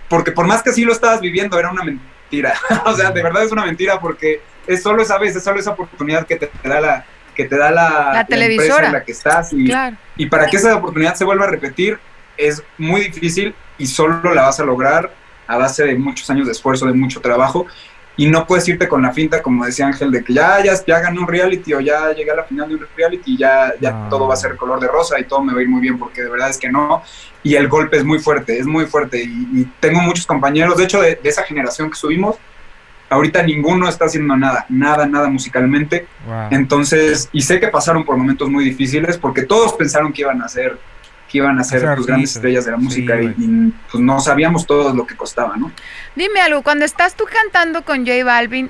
porque 0.09 0.33
por 0.33 0.45
más 0.45 0.61
que 0.61 0.71
así 0.71 0.83
lo 0.83 0.91
estabas 0.91 1.21
viviendo, 1.21 1.57
era 1.57 1.71
una 1.71 1.85
mentira 1.85 2.12
mentira. 2.33 2.53
o 2.85 2.95
sea, 2.95 3.11
de 3.11 3.23
verdad 3.23 3.43
es 3.43 3.51
una 3.51 3.65
mentira 3.65 3.99
porque 3.99 4.41
es 4.65 4.81
solo 4.81 5.01
esa 5.01 5.17
vez, 5.17 5.35
es 5.35 5.43
solo 5.43 5.59
esa 5.59 5.71
oportunidad 5.71 6.25
que 6.25 6.35
te, 6.35 6.49
da 6.63 6.81
la 6.81 7.05
que 7.35 7.45
te 7.45 7.57
da 7.57 7.71
la, 7.71 8.11
la 8.13 8.25
televisora 8.25 8.87
en 8.87 8.93
la 8.93 9.03
que 9.03 9.11
estás 9.11 9.53
y, 9.53 9.71
y 10.17 10.25
para 10.27 10.45
que 10.45 10.57
esa 10.57 10.75
oportunidad 10.75 11.15
se 11.15 11.25
vuelva 11.25 11.45
a 11.45 11.49
repetir 11.49 11.97
es 12.37 12.63
muy 12.77 13.01
difícil 13.01 13.55
y 13.77 13.87
solo 13.87 14.33
la 14.33 14.43
vas 14.43 14.59
a 14.59 14.63
lograr 14.63 15.11
a 15.47 15.57
base 15.57 15.83
de 15.83 15.95
muchos 15.95 16.29
años 16.29 16.45
de 16.45 16.51
esfuerzo, 16.51 16.85
de 16.85 16.93
mucho 16.93 17.21
trabajo 17.21 17.65
y 18.15 18.27
no 18.27 18.45
puedes 18.45 18.67
irte 18.67 18.87
con 18.87 19.01
la 19.01 19.11
finta, 19.11 19.41
como 19.41 19.65
decía 19.65 19.87
Ángel, 19.87 20.11
de 20.11 20.23
que 20.23 20.33
ya, 20.33 20.63
ya, 20.63 20.73
ya 20.85 20.99
gané 20.99 21.19
un 21.19 21.27
reality 21.27 21.73
o 21.73 21.79
ya 21.79 22.13
llegué 22.13 22.29
a 22.29 22.35
la 22.35 22.43
final 22.43 22.69
de 22.69 22.75
un 22.75 22.85
reality 22.95 23.33
y 23.33 23.37
ya, 23.37 23.73
ya 23.81 24.07
todo 24.07 24.27
va 24.27 24.35
a 24.35 24.37
ser 24.37 24.55
color 24.55 24.79
de 24.79 24.87
rosa 24.87 25.19
y 25.19 25.23
todo 25.23 25.41
me 25.41 25.53
va 25.53 25.59
a 25.59 25.63
ir 25.63 25.69
muy 25.69 25.81
bien, 25.81 25.97
porque 25.97 26.21
de 26.21 26.29
verdad 26.29 26.49
es 26.49 26.59
que 26.59 26.69
no. 26.69 27.01
Y 27.41 27.55
el 27.55 27.67
golpe 27.67 27.97
es 27.97 28.05
muy 28.05 28.19
fuerte, 28.19 28.59
es 28.59 28.67
muy 28.67 28.85
fuerte. 28.85 29.23
Y, 29.23 29.67
tengo 29.79 29.99
muchos 30.01 30.27
compañeros, 30.27 30.77
de 30.77 30.83
hecho, 30.83 31.01
de, 31.01 31.19
esa 31.23 31.43
generación 31.43 31.89
que 31.89 31.95
subimos, 31.95 32.35
ahorita 33.09 33.41
ninguno 33.41 33.89
está 33.89 34.05
haciendo 34.05 34.35
nada, 34.37 34.65
nada, 34.69 35.07
nada 35.07 35.27
musicalmente. 35.29 36.05
Entonces, 36.51 37.29
y 37.31 37.41
sé 37.41 37.59
que 37.59 37.67
pasaron 37.67 38.05
por 38.05 38.15
momentos 38.15 38.47
muy 38.47 38.63
difíciles 38.63 39.17
porque 39.17 39.41
todos 39.41 39.73
pensaron 39.73 40.13
que 40.13 40.21
iban 40.21 40.41
a 40.41 40.47
ser 40.47 40.77
que 41.33 41.39
iban 41.39 41.57
a 41.57 41.63
ser 41.63 41.83
pues, 41.95 42.05
grandes 42.05 42.35
estrellas 42.35 42.63
de 42.63 42.71
la 42.71 42.77
música 42.77 43.19
y, 43.19 43.73
pues 43.91 44.03
no 44.03 44.19
sabíamos 44.19 44.67
todo 44.67 44.93
lo 44.93 45.07
que 45.07 45.17
costaba, 45.17 45.57
¿no? 45.57 45.71
Dime 46.15 46.41
algo, 46.41 46.61
cuando 46.61 46.85
estás 46.85 47.15
tú 47.15 47.25
cantando 47.25 47.83
con 47.83 48.05
J 48.05 48.23
Balvin, 48.23 48.69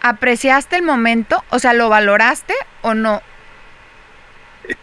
¿apreciaste 0.00 0.76
el 0.76 0.82
momento? 0.82 1.44
O 1.50 1.58
sea, 1.58 1.74
¿lo 1.74 1.90
valoraste 1.90 2.54
o 2.80 2.94
no? 2.94 3.20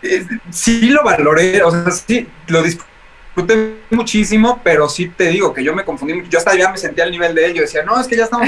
Eh, 0.04 0.24
sí 0.52 0.90
lo 0.90 1.04
valoré, 1.04 1.64
o 1.64 1.72
sea, 1.72 1.90
sí, 1.90 2.28
lo 2.46 2.62
disfruté 2.62 3.80
muchísimo, 3.90 4.62
pero 4.64 4.88
sí 4.88 5.10
te 5.10 5.30
digo 5.30 5.52
que 5.52 5.64
yo 5.64 5.74
me 5.74 5.84
confundí, 5.84 6.22
yo 6.30 6.38
hasta 6.38 6.56
ya 6.56 6.70
me 6.70 6.78
sentía 6.78 7.06
al 7.06 7.12
nivel 7.12 7.34
de 7.34 7.48
ellos, 7.48 7.62
decía, 7.62 7.82
no, 7.82 8.00
es 8.00 8.06
que 8.06 8.18
ya 8.18 8.26
estamos 8.26 8.48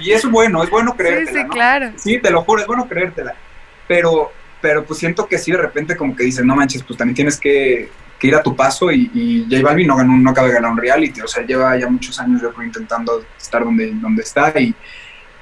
y, 0.00 0.08
y, 0.08 0.12
eso 0.12 0.28
es 0.28 0.32
bueno, 0.32 0.62
es 0.62 0.70
bueno 0.70 0.94
creértela, 0.94 1.32
Sí, 1.32 1.42
sí, 1.42 1.48
claro. 1.48 1.92
Sí, 1.96 2.18
te 2.20 2.30
lo 2.30 2.44
juro, 2.44 2.60
es 2.60 2.68
bueno 2.68 2.86
creértela, 2.86 3.34
pero 3.88 4.30
pero 4.62 4.84
pues 4.84 5.00
siento 5.00 5.26
que 5.26 5.36
sí 5.36 5.50
de 5.52 5.58
repente 5.58 5.96
como 5.96 6.16
que 6.16 6.24
dicen, 6.24 6.46
no 6.46 6.56
manches, 6.56 6.82
pues 6.82 6.96
también 6.96 7.16
tienes 7.16 7.38
que, 7.38 7.90
ir 8.22 8.36
a 8.36 8.42
tu 8.42 8.54
paso 8.54 8.92
y, 8.92 9.10
y 9.12 9.46
J 9.50 9.62
Balvin 9.64 9.88
no, 9.88 9.96
ganó, 9.96 10.16
no 10.16 10.30
acaba 10.30 10.46
de 10.46 10.54
ganar 10.54 10.70
un 10.70 10.78
reality, 10.78 11.20
o 11.22 11.26
sea, 11.26 11.44
lleva 11.44 11.76
ya 11.76 11.88
muchos 11.88 12.20
años 12.20 12.40
yo 12.40 12.52
creo 12.52 12.68
intentando 12.68 13.24
estar 13.36 13.64
donde, 13.64 13.90
donde 13.94 14.22
está 14.22 14.52
y, 14.60 14.76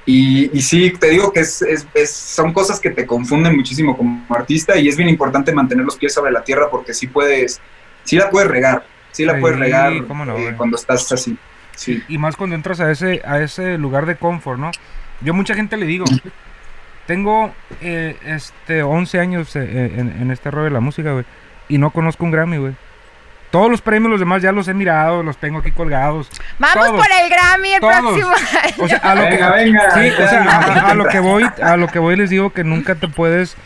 y, 0.05 0.61
sí, 0.61 0.91
te 0.99 1.09
digo 1.09 1.31
que 1.31 1.41
es, 1.41 1.61
es, 1.61 2.11
son 2.11 2.53
cosas 2.53 2.79
que 2.79 2.89
te 2.89 3.05
confunden 3.05 3.55
muchísimo 3.55 3.95
como 3.95 4.25
artista 4.29 4.77
y 4.77 4.87
es 4.87 4.97
bien 4.97 5.09
importante 5.09 5.53
mantener 5.53 5.85
los 5.85 5.95
pies 5.95 6.13
sobre 6.13 6.31
la 6.31 6.43
tierra 6.43 6.69
porque 6.71 6.93
sí 6.93 7.05
puedes, 7.05 7.61
sí 8.03 8.15
la 8.17 8.29
puedes 8.29 8.49
regar, 8.49 8.83
sí 9.11 9.25
la 9.25 9.39
puedes 9.39 9.59
regar 9.59 9.93
eh, 9.93 10.03
cuando 10.57 10.75
estás 10.75 11.11
así. 11.11 11.37
Sí. 11.75 12.01
Y 12.09 12.17
más 12.17 12.35
cuando 12.35 12.55
entras 12.55 12.79
a 12.79 12.91
ese, 12.91 13.21
a 13.23 13.41
ese 13.41 13.77
lugar 13.77 14.05
de 14.05 14.15
confort, 14.15 14.59
¿no? 14.59 14.71
Yo 15.21 15.33
mucha 15.33 15.53
gente 15.53 15.77
le 15.77 15.85
digo, 15.85 16.05
tengo 17.05 17.51
eh, 17.81 18.15
este 18.25 18.83
11 18.83 19.19
años 19.19 19.55
eh, 19.55 19.63
eh, 19.63 19.91
en, 19.97 20.31
este 20.31 20.51
rollo 20.51 20.65
de 20.65 20.71
la 20.71 20.79
música, 20.79 21.11
güey. 21.11 21.25
Y 21.67 21.77
no 21.77 21.91
conozco 21.91 22.25
un 22.25 22.31
Grammy, 22.31 22.57
güey. 22.57 22.73
Todos 23.49 23.69
los 23.69 23.81
premios, 23.81 24.11
los 24.11 24.19
demás 24.19 24.41
ya 24.41 24.53
los 24.53 24.67
he 24.69 24.73
mirado, 24.73 25.23
los 25.23 25.37
tengo 25.37 25.59
aquí 25.59 25.71
colgados. 25.71 26.29
Vamos 26.57 26.91
por 26.91 27.07
el 27.21 27.29
Grammy 27.29 27.73
el 27.73 27.81
próximo 27.81 28.29
año. 28.29 28.75
O 28.77 28.87
sea, 28.87 28.97
a 28.99 29.15
lo 29.15 29.23
que, 29.23 29.43
venga, 29.43 29.91
sí, 29.91 30.09
o 30.09 30.27
sea, 30.27 30.89
a, 30.89 30.93
lo 30.93 31.05
que 31.05 31.19
voy, 31.19 31.45
a 31.61 31.75
lo 31.75 31.87
que 31.87 31.99
voy 31.99 32.15
les 32.15 32.29
digo 32.29 32.51
que 32.51 32.63
nunca 32.63 32.95
te 32.95 33.09
puedes 33.09 33.57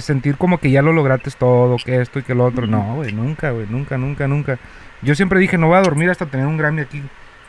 sentir 0.00 0.36
como 0.36 0.58
que 0.58 0.70
ya 0.70 0.82
lo 0.82 0.92
lograste 0.92 1.30
todo, 1.30 1.76
que 1.82 2.02
esto 2.02 2.18
y 2.18 2.22
que 2.24 2.34
lo 2.34 2.44
otro. 2.44 2.66
No, 2.66 2.96
güey, 2.96 3.12
nunca, 3.12 3.50
güey, 3.52 3.66
nunca, 3.70 3.96
nunca, 3.96 4.28
nunca. 4.28 4.58
Yo 5.00 5.14
siempre 5.14 5.40
dije, 5.40 5.56
no 5.56 5.68
voy 5.68 5.78
a 5.78 5.82
dormir 5.82 6.10
hasta 6.10 6.26
tener 6.26 6.46
un 6.46 6.58
Grammy 6.58 6.82
aquí 6.82 7.02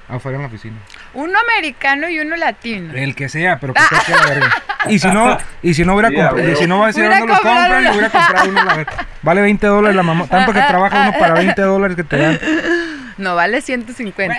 afuera 0.07 0.37
en 0.37 0.41
la 0.43 0.47
oficina. 0.47 0.77
Uno 1.13 1.37
americano 1.39 2.09
y 2.09 2.19
uno 2.19 2.35
latino. 2.35 2.93
El 2.93 3.15
que 3.15 3.29
sea, 3.29 3.59
pero 3.59 3.73
que 3.73 3.81
sea 3.81 4.17
la 4.17 4.25
verga. 4.25 4.63
Y 4.89 4.99
si 4.99 5.07
no, 5.09 5.37
y 5.61 5.73
si 5.73 5.83
no 5.83 5.95
hubiera 5.95 6.09
comprado, 6.09 6.55
si 6.55 6.65
no 6.65 6.79
va 6.79 6.85
a 6.85 6.87
decir 6.87 7.03
dónde 7.03 7.27
lo 7.27 7.33
compran, 7.33 7.83
y 7.83 7.89
hubiera 7.89 8.09
comprado 8.09 8.49
uno 8.49 8.63
la 8.63 8.85
Vale 9.21 9.41
20 9.41 9.67
dólares 9.67 9.95
la 9.97 10.03
mamá. 10.03 10.27
Tanto 10.27 10.53
que 10.53 10.61
trabaja 10.61 11.01
uno 11.01 11.19
para 11.19 11.33
20 11.33 11.61
dólares 11.61 11.97
que 11.97 12.03
te 12.03 12.17
dan. 12.17 12.39
No, 13.17 13.35
vale 13.35 13.61
150. 13.61 14.37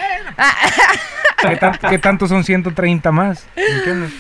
¿Qué, 1.91 1.99
tanto 1.99 2.29
son 2.29 2.45
130 2.45 3.11
más? 3.11 3.45
¿Entiendes? 3.57 4.13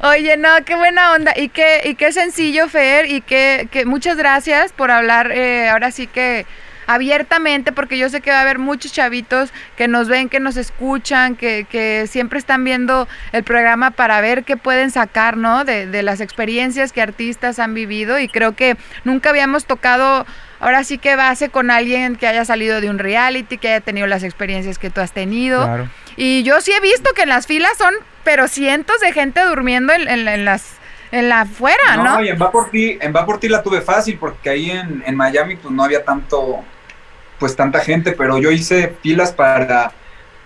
Oye, 0.00 0.36
no, 0.36 0.50
qué 0.66 0.76
buena 0.76 1.12
onda 1.12 1.32
y 1.34 1.48
qué, 1.48 1.80
y 1.82 1.94
qué 1.94 2.12
sencillo, 2.12 2.68
Fer, 2.68 3.10
y 3.10 3.22
que, 3.22 3.68
que 3.70 3.86
muchas 3.86 4.18
gracias 4.18 4.72
por 4.72 4.90
hablar. 4.90 5.32
Eh, 5.32 5.70
ahora 5.70 5.90
sí 5.90 6.06
que 6.06 6.44
abiertamente, 6.86 7.72
porque 7.72 7.98
yo 7.98 8.08
sé 8.08 8.20
que 8.20 8.30
va 8.30 8.38
a 8.38 8.42
haber 8.42 8.58
muchos 8.58 8.92
chavitos 8.92 9.52
que 9.76 9.88
nos 9.88 10.08
ven, 10.08 10.28
que 10.28 10.40
nos 10.40 10.56
escuchan, 10.56 11.36
que, 11.36 11.66
que 11.70 12.06
siempre 12.08 12.38
están 12.38 12.64
viendo 12.64 13.08
el 13.32 13.44
programa 13.44 13.90
para 13.90 14.20
ver 14.20 14.44
qué 14.44 14.56
pueden 14.56 14.90
sacar, 14.90 15.36
¿no? 15.36 15.64
De, 15.64 15.86
de 15.86 16.02
las 16.02 16.20
experiencias 16.20 16.92
que 16.92 17.02
artistas 17.02 17.58
han 17.58 17.74
vivido 17.74 18.18
y 18.18 18.28
creo 18.28 18.54
que 18.54 18.76
nunca 19.04 19.30
habíamos 19.30 19.66
tocado 19.66 20.26
ahora 20.60 20.84
sí 20.84 20.98
que 20.98 21.16
base 21.16 21.48
con 21.48 21.70
alguien 21.70 22.16
que 22.16 22.26
haya 22.26 22.44
salido 22.44 22.80
de 22.80 22.90
un 22.90 22.98
reality, 22.98 23.58
que 23.58 23.68
haya 23.68 23.80
tenido 23.80 24.06
las 24.06 24.22
experiencias 24.22 24.78
que 24.78 24.90
tú 24.90 25.00
has 25.00 25.12
tenido. 25.12 25.88
Y 26.16 26.42
yo 26.42 26.60
sí 26.60 26.72
he 26.72 26.80
visto 26.80 27.12
que 27.14 27.22
en 27.22 27.28
las 27.28 27.46
filas 27.46 27.76
son, 27.76 27.94
pero 28.24 28.48
cientos 28.48 29.00
de 29.00 29.12
gente 29.12 29.42
durmiendo 29.42 29.92
en, 29.92 30.08
en, 30.08 30.44
las 30.44 30.76
en 31.12 31.28
la 31.28 31.42
afuera, 31.42 31.96
¿no? 31.96 32.16
No, 32.16 32.24
y 32.24 32.28
en 32.28 32.40
Va 32.40 32.50
por 32.50 32.70
ti, 32.70 32.98
en 33.00 33.14
Va 33.14 33.24
por 33.24 33.38
ti 33.38 33.48
la 33.48 33.62
tuve 33.62 33.80
fácil 33.80 34.16
porque 34.18 34.50
ahí 34.50 34.70
en, 34.70 35.02
en 35.06 35.16
Miami 35.16 35.56
pues 35.56 35.72
no 35.72 35.84
había 35.84 36.04
tanto 36.04 36.64
pues 37.38 37.56
tanta 37.56 37.80
gente, 37.80 38.12
pero 38.12 38.38
yo 38.38 38.50
hice 38.50 38.94
filas 39.02 39.32
para 39.32 39.92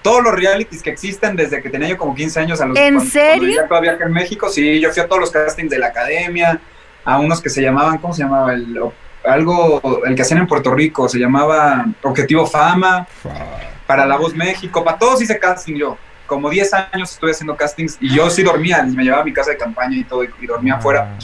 todos 0.03 0.23
los 0.23 0.35
realities 0.35 0.83
que 0.83 0.91
existen 0.91 1.37
desde 1.37 1.63
que 1.63 1.69
tenía 1.69 1.89
yo 1.89 1.99
como 1.99 2.15
15 2.15 2.41
años 2.41 2.61
a 2.61 2.67
los 2.67 2.79
¿En 2.79 3.01
serio? 3.01 3.63
todavía 3.69 3.99
en 4.01 4.13
México, 4.13 4.49
sí, 4.49 4.81
yo 4.81 4.91
fui 4.91 5.03
a 5.03 5.07
todos 5.07 5.21
los 5.21 5.31
castings 5.31 5.71
de 5.71 5.79
la 5.79 5.89
academia, 5.89 6.61
a 7.05 7.19
unos 7.19 7.41
que 7.41 7.51
se 7.51 7.63
llamaban, 7.63 7.99
¿cómo 7.99 8.15
se 8.15 8.23
llamaba? 8.23 8.55
El, 8.55 8.79
algo, 9.25 10.03
el 10.07 10.15
que 10.15 10.23
hacían 10.23 10.41
en 10.41 10.47
Puerto 10.47 10.75
Rico, 10.75 11.09
se 11.09 11.19
llamaba 11.19 11.85
Objetivo 12.03 12.47
Fama, 12.47 13.07
para 13.87 14.07
La 14.07 14.17
Voz 14.17 14.35
México, 14.35 14.83
para 14.85 14.99
todos 14.99 15.21
hice 15.23 15.39
casting 15.39 15.75
yo. 15.75 15.99
Como 16.27 16.49
10 16.49 16.75
años 16.93 17.13
estuve 17.13 17.33
haciendo 17.33 17.57
castings 17.57 17.99
y 18.01 18.15
yo 18.15 18.31
sí 18.31 18.43
dormía, 18.43 18.85
y 18.87 18.95
me 18.97 19.03
llevaba 19.03 19.23
a 19.23 19.25
mi 19.25 19.33
casa 19.33 19.51
de 19.51 19.57
campaña 19.57 19.97
y 19.97 20.05
todo, 20.05 20.25
y, 20.25 20.47
dormía 20.47 20.77
afuera. 20.77 21.17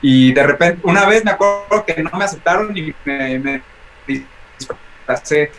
Y 0.00 0.32
de 0.32 0.42
repente, 0.42 0.80
una 0.84 1.06
vez 1.06 1.24
me 1.24 1.32
acuerdo 1.32 1.84
que 1.84 2.02
no 2.02 2.10
me 2.16 2.24
aceptaron 2.24 2.76
y 2.76 2.94
me, 3.04 3.38
me 3.38 3.62
disfracé. 5.06 5.50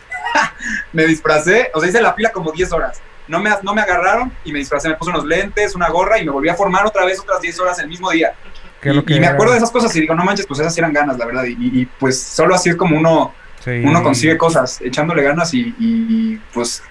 me 0.92 1.06
disfracé, 1.06 1.70
o 1.74 1.80
sea, 1.80 1.88
hice 1.88 2.00
la 2.00 2.14
fila 2.14 2.30
como 2.30 2.52
10 2.52 2.72
horas. 2.72 3.00
No 3.28 3.40
me, 3.40 3.50
no 3.62 3.74
me 3.74 3.82
agarraron 3.82 4.32
y 4.44 4.52
me 4.52 4.60
disfracé, 4.60 4.88
me 4.88 4.94
puse 4.94 5.10
unos 5.10 5.24
lentes, 5.24 5.74
una 5.74 5.88
gorra 5.88 6.18
y 6.18 6.24
me 6.24 6.30
volví 6.30 6.48
a 6.48 6.54
formar 6.54 6.86
otra 6.86 7.04
vez 7.04 7.18
otras 7.18 7.40
10 7.40 7.58
horas 7.60 7.78
el 7.80 7.88
mismo 7.88 8.10
día. 8.10 8.34
Y, 8.82 9.18
me 9.18 9.26
acuerdo 9.26 9.52
de 9.52 9.58
esas 9.58 9.70
cosas 9.70 9.94
y 9.96 10.02
digo, 10.02 10.14
no 10.14 10.24
manches, 10.24 10.46
pues 10.46 10.60
esas 10.60 10.76
eran 10.78 10.92
ganas, 10.92 11.18
la 11.18 11.26
verdad. 11.26 11.44
Y, 11.46 11.86
pues 11.98 12.20
solo 12.20 12.54
así 12.54 12.70
es 12.70 12.76
como 12.76 12.96
uno, 12.96 13.34
uno 13.66 14.02
consigue 14.02 14.36
cosas, 14.36 14.80
echándole 14.80 15.22
ganas 15.22 15.52
y, 15.54 16.40
pues 16.52 16.82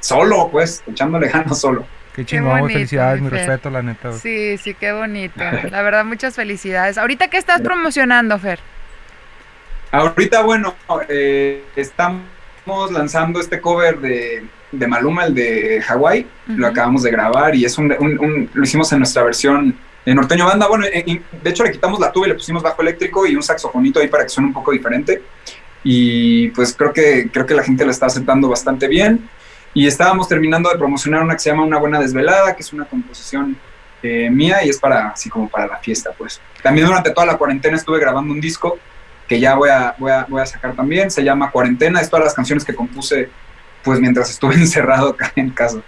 solo, 0.00 0.48
pues, 0.50 0.82
echándole 0.86 1.28
ganas 1.32 1.58
solo. 1.58 1.86
Qué 2.14 2.24
chingón, 2.24 2.68
felicidades, 2.68 3.22
mi 3.22 3.28
respeto, 3.28 3.70
la 3.70 3.80
neta. 3.80 4.12
Sí, 4.12 4.58
sí, 4.58 4.74
qué 4.74 4.92
bonito. 4.92 5.40
La 5.70 5.82
verdad, 5.82 6.04
muchas 6.04 6.34
felicidades. 6.34 6.98
¿Ahorita 6.98 7.28
qué 7.28 7.36
estás 7.38 7.60
promocionando, 7.60 8.36
Fer? 8.40 8.58
Ahorita, 9.90 10.42
bueno, 10.42 10.74
eh, 11.08 11.64
estamos 11.74 12.92
lanzando 12.92 13.40
este 13.40 13.60
cover 13.60 13.98
de, 13.98 14.44
de 14.70 14.86
Maluma, 14.86 15.24
el 15.24 15.34
de 15.34 15.82
Hawái. 15.82 16.26
Lo 16.48 16.66
acabamos 16.66 17.02
de 17.02 17.10
grabar 17.10 17.54
y 17.54 17.64
es 17.64 17.78
un, 17.78 18.50
lo 18.52 18.62
hicimos 18.62 18.92
en 18.92 18.98
nuestra 18.98 19.22
versión 19.22 19.74
de 20.04 20.14
Norteño 20.14 20.44
Banda. 20.44 20.68
Bueno, 20.68 20.84
de 20.84 21.22
hecho 21.50 21.64
le 21.64 21.72
quitamos 21.72 21.98
la 22.00 22.12
tuba 22.12 22.26
y 22.26 22.30
le 22.30 22.34
pusimos 22.34 22.62
bajo 22.62 22.82
eléctrico 22.82 23.26
y 23.26 23.34
un 23.34 23.42
saxofonito 23.42 24.00
ahí 24.00 24.08
para 24.08 24.24
que 24.24 24.28
suene 24.28 24.48
un 24.48 24.54
poco 24.54 24.72
diferente. 24.72 25.22
Y 25.82 26.48
pues 26.48 26.74
creo 26.74 26.92
que, 26.92 27.30
creo 27.32 27.46
que 27.46 27.54
la 27.54 27.62
gente 27.62 27.84
lo 27.84 27.90
está 27.90 28.06
aceptando 28.06 28.48
bastante 28.48 28.88
bien. 28.88 29.28
Y 29.72 29.86
estábamos 29.86 30.28
terminando 30.28 30.68
de 30.70 30.76
promocionar 30.76 31.22
una 31.22 31.34
que 31.34 31.40
se 31.40 31.50
llama 31.50 31.64
Una 31.64 31.78
Buena 31.78 31.98
Desvelada, 31.98 32.54
que 32.54 32.62
es 32.62 32.72
una 32.74 32.84
composición 32.84 33.56
eh, 34.02 34.28
mía 34.30 34.64
y 34.64 34.68
es 34.68 34.78
para, 34.78 35.08
así 35.08 35.30
como 35.30 35.48
para 35.48 35.66
la 35.66 35.78
fiesta, 35.78 36.10
pues. 36.16 36.40
También 36.62 36.86
durante 36.86 37.10
toda 37.10 37.26
la 37.26 37.38
cuarentena 37.38 37.76
estuve 37.76 38.00
grabando 38.00 38.34
un 38.34 38.40
disco 38.40 38.78
que 39.28 39.38
ya 39.38 39.54
voy 39.54 39.68
a, 39.68 39.94
voy 39.98 40.10
a, 40.10 40.24
voy 40.28 40.40
a 40.40 40.46
sacar 40.46 40.74
también. 40.74 41.10
Se 41.10 41.22
llama 41.22 41.50
Cuarentena. 41.50 42.00
Es 42.00 42.08
todas 42.08 42.24
las 42.24 42.34
canciones 42.34 42.64
que 42.64 42.74
compuse 42.74 43.28
pues 43.84 44.00
mientras 44.00 44.30
estuve 44.30 44.54
encerrado 44.56 45.10
acá 45.10 45.32
en 45.36 45.50
casa. 45.50 45.80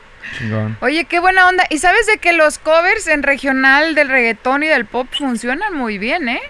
Oye, 0.81 1.07
qué 1.07 1.19
buena 1.19 1.49
onda. 1.49 1.65
Y 1.71 1.79
sabes 1.79 2.07
de 2.07 2.19
que 2.19 2.33
los 2.33 2.59
covers 2.59 3.09
en 3.09 3.23
regional 3.23 3.95
del 3.95 4.09
reggaetón 4.09 4.63
y 4.63 4.69
del 4.69 4.85
pop 4.85 5.09
funcionan 5.11 5.75
muy 5.75 5.99
bien, 5.99 6.29
¿eh? 6.29 6.41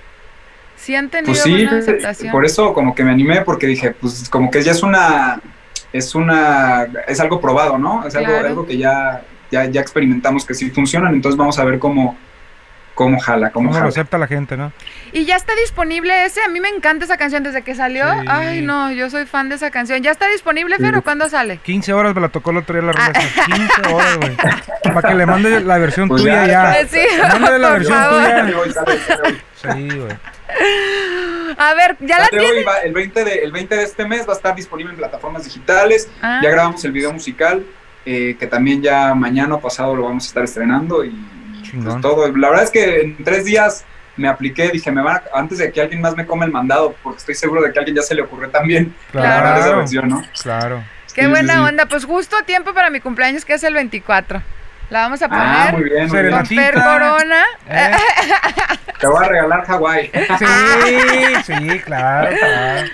Sí 0.77 0.95
han 0.95 1.09
tenido 1.09 1.33
pues 1.33 1.43
sí, 1.43 1.65
aceptación. 1.65 2.33
Por 2.33 2.45
eso 2.45 2.73
como 2.73 2.95
que 2.95 3.05
me 3.05 3.11
animé 3.11 3.43
porque 3.43 3.67
dije, 3.67 3.93
pues 3.93 4.29
como 4.29 4.51
que 4.51 4.63
ya 4.63 4.73
es 4.73 4.83
una 4.83 5.41
es 5.93 6.15
una 6.15 6.87
es 7.07 7.21
algo 7.21 7.41
probado, 7.41 7.79
¿no? 7.79 8.07
Es 8.07 8.15
algo, 8.15 8.35
algo 8.35 8.67
que 8.67 8.79
ya, 8.79 9.23
ya 9.51 9.67
ya 9.67 9.81
experimentamos 9.81 10.45
que 10.45 10.55
sí 10.55 10.71
funcionan, 10.71 11.15
entonces 11.15 11.37
vamos 11.37 11.59
a 11.59 11.65
ver 11.65 11.79
cómo 11.79 12.17
cómo 13.05 13.19
jala, 13.19 13.51
cómo, 13.51 13.71
¿Cómo 13.71 13.81
lo 13.83 13.89
acepta 13.89 14.19
la 14.19 14.27
gente, 14.27 14.57
no? 14.59 14.73
Y 15.13 15.25
ya 15.25 15.37
está 15.37 15.55
disponible 15.55 16.27
ese. 16.27 16.43
A 16.43 16.49
mí 16.49 16.61
me 16.61 16.69
encanta 16.69 17.07
esa 17.07 17.17
canción 17.17 17.43
desde 17.43 17.63
que 17.63 17.75
salió. 17.75 18.05
Sí. 18.13 18.27
Ay, 18.29 18.61
no, 18.63 18.93
yo 18.93 19.09
soy 19.09 19.25
fan 19.25 19.49
de 19.49 19.55
esa 19.55 19.71
canción. 19.71 20.03
¿Ya 20.03 20.11
está 20.11 20.29
disponible, 20.29 20.77
Sí. 20.77 20.83
Fero? 20.83 21.01
¿Cuándo 21.03 21.29
sale? 21.31 21.57
15 21.59 21.93
horas 21.95 22.15
me 22.15 22.21
la 22.21 22.29
tocó 22.29 22.51
el 22.51 22.59
otro 22.59 22.75
día 22.79 22.85
la 22.85 22.93
Ah. 22.97 23.09
relación. 23.09 23.47
15 23.57 23.95
horas, 23.95 24.17
güey. 24.19 24.37
Para 24.95 25.09
que 25.09 25.15
le 25.15 25.25
mande 25.27 25.61
la 25.61 25.79
versión 25.79 26.09
Pues 26.09 26.23
tuya 26.23 26.47
ya 26.47 26.53
ya. 26.75 26.81
está. 26.81 26.99
Sí, 26.99 27.07
Mándale 27.33 27.59
la 27.59 27.71
versión 27.71 27.99
favor. 27.99 28.23
tuya. 28.23 29.43
Sí, 29.63 29.89
güey. 29.99 30.17
A 31.57 31.75
ver, 31.75 31.97
¿ya 32.01 32.19
la 32.19 32.29
tienes? 32.29 32.67
va- 32.67 32.79
el, 32.85 32.93
20 32.93 33.25
de, 33.25 33.35
el 33.45 33.53
20 33.53 33.77
de 33.77 33.83
este 33.83 34.07
mes 34.07 34.27
va 34.29 34.33
a 34.33 34.37
estar 34.37 34.55
disponible 34.55 34.93
en 34.93 34.99
plataformas 34.99 35.45
digitales. 35.45 36.09
Ah. 36.23 36.41
Ya 36.43 36.51
grabamos 36.51 36.85
el 36.85 36.93
video 36.93 37.13
musical, 37.13 37.65
eh, 38.05 38.37
que 38.39 38.47
también 38.47 38.83
ya 38.83 39.15
mañana 39.15 39.55
o 39.55 39.61
pasado 39.61 39.95
lo 39.97 40.05
vamos 40.05 40.25
a 40.25 40.27
estar 40.29 40.45
estrenando. 40.45 41.05
Y. 41.05 41.15
pues 41.73 42.01
todo. 42.01 42.27
La 42.37 42.49
verdad 42.49 42.65
es 42.65 42.71
que 42.71 43.01
en 43.03 43.25
tres 43.25 43.45
días 43.45 43.85
me 44.17 44.29
apliqué, 44.29 44.69
dije, 44.71 44.91
me 44.91 45.03
van 45.03 45.17
a- 45.17 45.39
antes 45.39 45.59
de 45.59 45.73
que 45.73 45.81
alguien 45.81 46.01
más 46.01 46.17
me 46.17 46.27
come 46.27 46.45
el 46.47 46.53
mandado, 46.53 46.95
porque 47.03 47.19
estoy 47.19 47.35
seguro 47.35 47.63
de 47.63 47.73
que 47.73 47.79
a 47.79 47.81
alguien 47.81 47.97
ya 47.97 48.03
se 48.03 48.15
le 48.15 48.23
ocurrió 48.23 48.51
también 48.51 48.95
Claro. 49.13 49.61
esa 49.61 49.77
versión, 49.77 50.09
¿no? 50.09 50.23
Claro. 50.43 50.83
Qué 51.15 51.23
sí, 51.23 51.29
buena 51.29 51.55
sí. 51.55 51.59
onda. 51.61 51.87
Pues 51.87 52.05
justo 52.05 52.37
a 52.37 52.43
tiempo 52.43 52.73
para 52.75 52.91
mi 52.91 53.01
cumpleaños, 53.01 53.45
que 53.45 53.55
es 53.55 53.63
el 53.65 53.75
24. 53.75 54.43
La 54.91 55.03
vamos 55.03 55.23
a 55.23 55.27
Ah, 55.31 55.69
poner 55.71 55.73
muy 55.81 55.85
bien, 55.91 56.09
muy 56.09 56.31
con 56.31 56.43
bien. 56.49 56.63
Fer 56.65 56.75
Corona. 56.75 57.45
Eh, 57.69 57.91
Te 58.99 59.07
voy 59.07 59.25
a 59.25 59.29
regalar 59.29 59.65
Hawái. 59.65 60.11
Sí, 60.39 60.45
sí, 61.47 61.79
claro, 61.81 62.31
claro. 62.37 62.89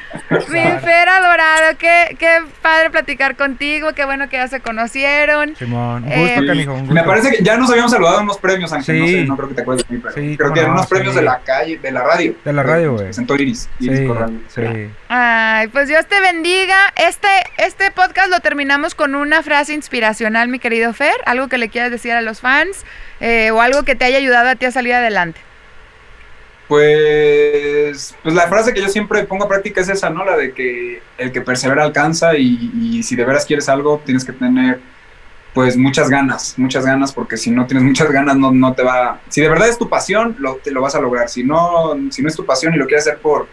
Mi. 0.48 0.60
Fer 0.80 1.08
adorado, 1.08 1.76
qué, 1.78 2.14
qué 2.18 2.42
padre 2.62 2.90
platicar 2.90 3.34
contigo, 3.36 3.92
qué 3.94 4.04
bueno 4.04 4.28
que 4.28 4.36
ya 4.36 4.46
se 4.46 4.60
conocieron. 4.60 5.56
Simón, 5.56 6.04
un 6.04 6.12
Eh, 6.12 6.34
gusto, 6.36 6.46
canijo, 6.46 6.72
un 6.74 6.80
gusto. 6.80 6.94
Me 6.94 7.02
parece 7.02 7.30
que 7.30 7.42
ya 7.42 7.56
nos 7.56 7.70
habíamos 7.70 7.90
saludado 7.90 8.18
en 8.18 8.24
unos 8.24 8.38
premios. 8.38 8.70
No, 8.70 8.82
Sí. 8.82 9.08
sé, 9.12 9.24
no 9.24 9.36
creo 9.36 9.48
que 9.48 9.54
te 9.54 9.62
acuerdes 9.62 9.88
de 9.88 9.94
mí, 9.96 10.00
pero 10.02 10.14
Sí, 10.14 10.36
creo 10.36 10.52
que 10.52 10.62
no, 10.62 10.72
unos 10.72 10.86
premios 10.86 11.14
de 11.14 11.22
la 11.22 11.38
calle, 11.40 11.78
de 11.78 11.90
la 11.92 12.02
radio. 12.02 12.34
De 12.44 12.52
la 12.52 12.62
radio, 12.62 12.92
güey. 12.92 13.04
Presentó 13.06 13.34
Iris. 13.36 13.68
Iris 13.80 13.98
Sí, 14.00 14.06
Corral. 14.06 14.40
sí. 14.48 14.90
Ay, 15.08 15.68
pues 15.68 15.88
Dios 15.88 16.06
te 16.06 16.20
bendiga. 16.20 16.76
Este, 16.96 17.28
este 17.56 17.90
podcast 17.90 18.28
lo 18.30 18.40
terminamos 18.40 18.94
con 18.94 19.14
una 19.14 19.42
frase 19.42 19.72
inspiracional, 19.72 20.48
mi 20.48 20.58
querido 20.58 20.92
Fer. 20.92 21.14
Algo 21.24 21.48
que 21.48 21.58
le 21.58 21.68
quieras 21.68 21.85
decir 21.90 22.12
a 22.12 22.22
los 22.22 22.40
fans 22.40 22.84
eh, 23.20 23.50
o 23.50 23.60
algo 23.60 23.82
que 23.84 23.94
te 23.94 24.04
haya 24.04 24.18
ayudado 24.18 24.48
a 24.48 24.56
ti 24.56 24.66
a 24.66 24.70
salir 24.70 24.94
adelante. 24.94 25.40
Pues, 26.68 28.16
pues 28.22 28.34
la 28.34 28.48
frase 28.48 28.74
que 28.74 28.80
yo 28.80 28.88
siempre 28.88 29.22
pongo 29.24 29.44
a 29.44 29.48
práctica 29.48 29.80
es 29.80 29.88
esa, 29.88 30.10
¿no? 30.10 30.24
La 30.24 30.36
de 30.36 30.52
que 30.52 31.00
el 31.16 31.30
que 31.30 31.40
persevera 31.40 31.84
alcanza 31.84 32.36
y, 32.36 32.72
y 32.80 33.02
si 33.04 33.14
de 33.14 33.24
veras 33.24 33.46
quieres 33.46 33.68
algo 33.68 34.02
tienes 34.04 34.24
que 34.24 34.32
tener 34.32 34.80
pues 35.56 35.74
muchas 35.74 36.10
ganas, 36.10 36.52
muchas 36.58 36.84
ganas 36.84 37.14
porque 37.14 37.38
si 37.38 37.50
no 37.50 37.66
tienes 37.66 37.82
muchas 37.82 38.10
ganas 38.10 38.36
no, 38.36 38.52
no 38.52 38.74
te 38.74 38.82
va... 38.82 39.22
Si 39.30 39.40
de 39.40 39.48
verdad 39.48 39.70
es 39.70 39.78
tu 39.78 39.88
pasión, 39.88 40.36
lo, 40.38 40.56
te 40.56 40.70
lo 40.70 40.82
vas 40.82 40.94
a 40.94 41.00
lograr. 41.00 41.30
Si 41.30 41.44
no, 41.44 41.94
si 42.10 42.20
no 42.20 42.28
es 42.28 42.36
tu 42.36 42.44
pasión 42.44 42.74
y 42.74 42.76
lo 42.76 42.86
quieres 42.86 43.06
hacer 43.06 43.20
por, 43.20 43.48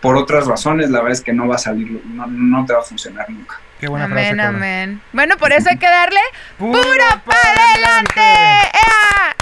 por 0.00 0.16
otras 0.16 0.46
razones, 0.46 0.90
la 0.90 0.98
verdad 1.00 1.12
es 1.12 1.20
que 1.20 1.32
no 1.32 1.46
va 1.46 1.56
a 1.56 1.58
salir, 1.58 2.02
no, 2.06 2.26
no 2.26 2.64
te 2.66 2.72
va 2.72 2.80
a 2.80 2.82
funcionar 2.82 3.28
nunca. 3.30 3.60
Qué 3.78 3.88
buena 3.88 4.08
frase. 4.08 4.28
amén, 4.28 4.40
amén. 4.40 5.02
Bueno, 5.12 5.36
por 5.38 5.52
eso 5.52 5.70
hay 5.70 5.78
que 5.78 5.88
darle 5.88 6.20
¡Puro 6.58 6.76
para 7.24 7.70
adelante. 7.70 8.20
¡Ea! 8.20 9.34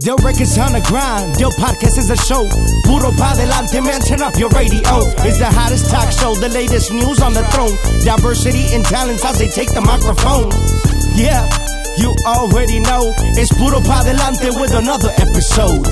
Yo 0.00 0.16
records 0.16 0.56
on 0.56 0.72
the 0.72 0.80
grind, 0.88 1.36
yo 1.38 1.50
podcast 1.58 1.98
is 1.98 2.08
a 2.08 2.16
show. 2.16 2.48
Puro 2.84 3.10
pa 3.18 3.34
delante, 3.34 3.82
man, 3.82 4.00
turn 4.00 4.22
up 4.22 4.32
your 4.38 4.48
radio. 4.50 4.80
It's 5.26 5.38
the 5.38 5.50
hottest 5.50 5.90
talk 5.90 6.10
show, 6.12 6.34
the 6.36 6.48
latest 6.48 6.92
news 6.92 7.20
on 7.20 7.34
the 7.34 7.42
throne. 7.50 7.76
Diversity 8.04 8.74
and 8.74 8.84
talents 8.86 9.24
as 9.24 9.38
they 9.38 9.48
take 9.48 9.68
the 9.74 9.82
microphone. 9.82 10.48
Yeah, 11.14 11.44
you 11.98 12.14
already 12.24 12.78
know. 12.80 13.12
It's 13.36 13.52
Puro 13.58 13.80
pa 13.80 14.04
delante 14.04 14.48
with 14.58 14.72
another 14.72 15.10
episode. 15.18 15.84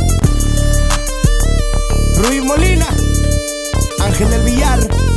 Ruiz 2.22 2.44
Molina, 2.46 2.86
Ángel 4.06 4.30
del 4.30 4.42
Villar. 4.44 5.15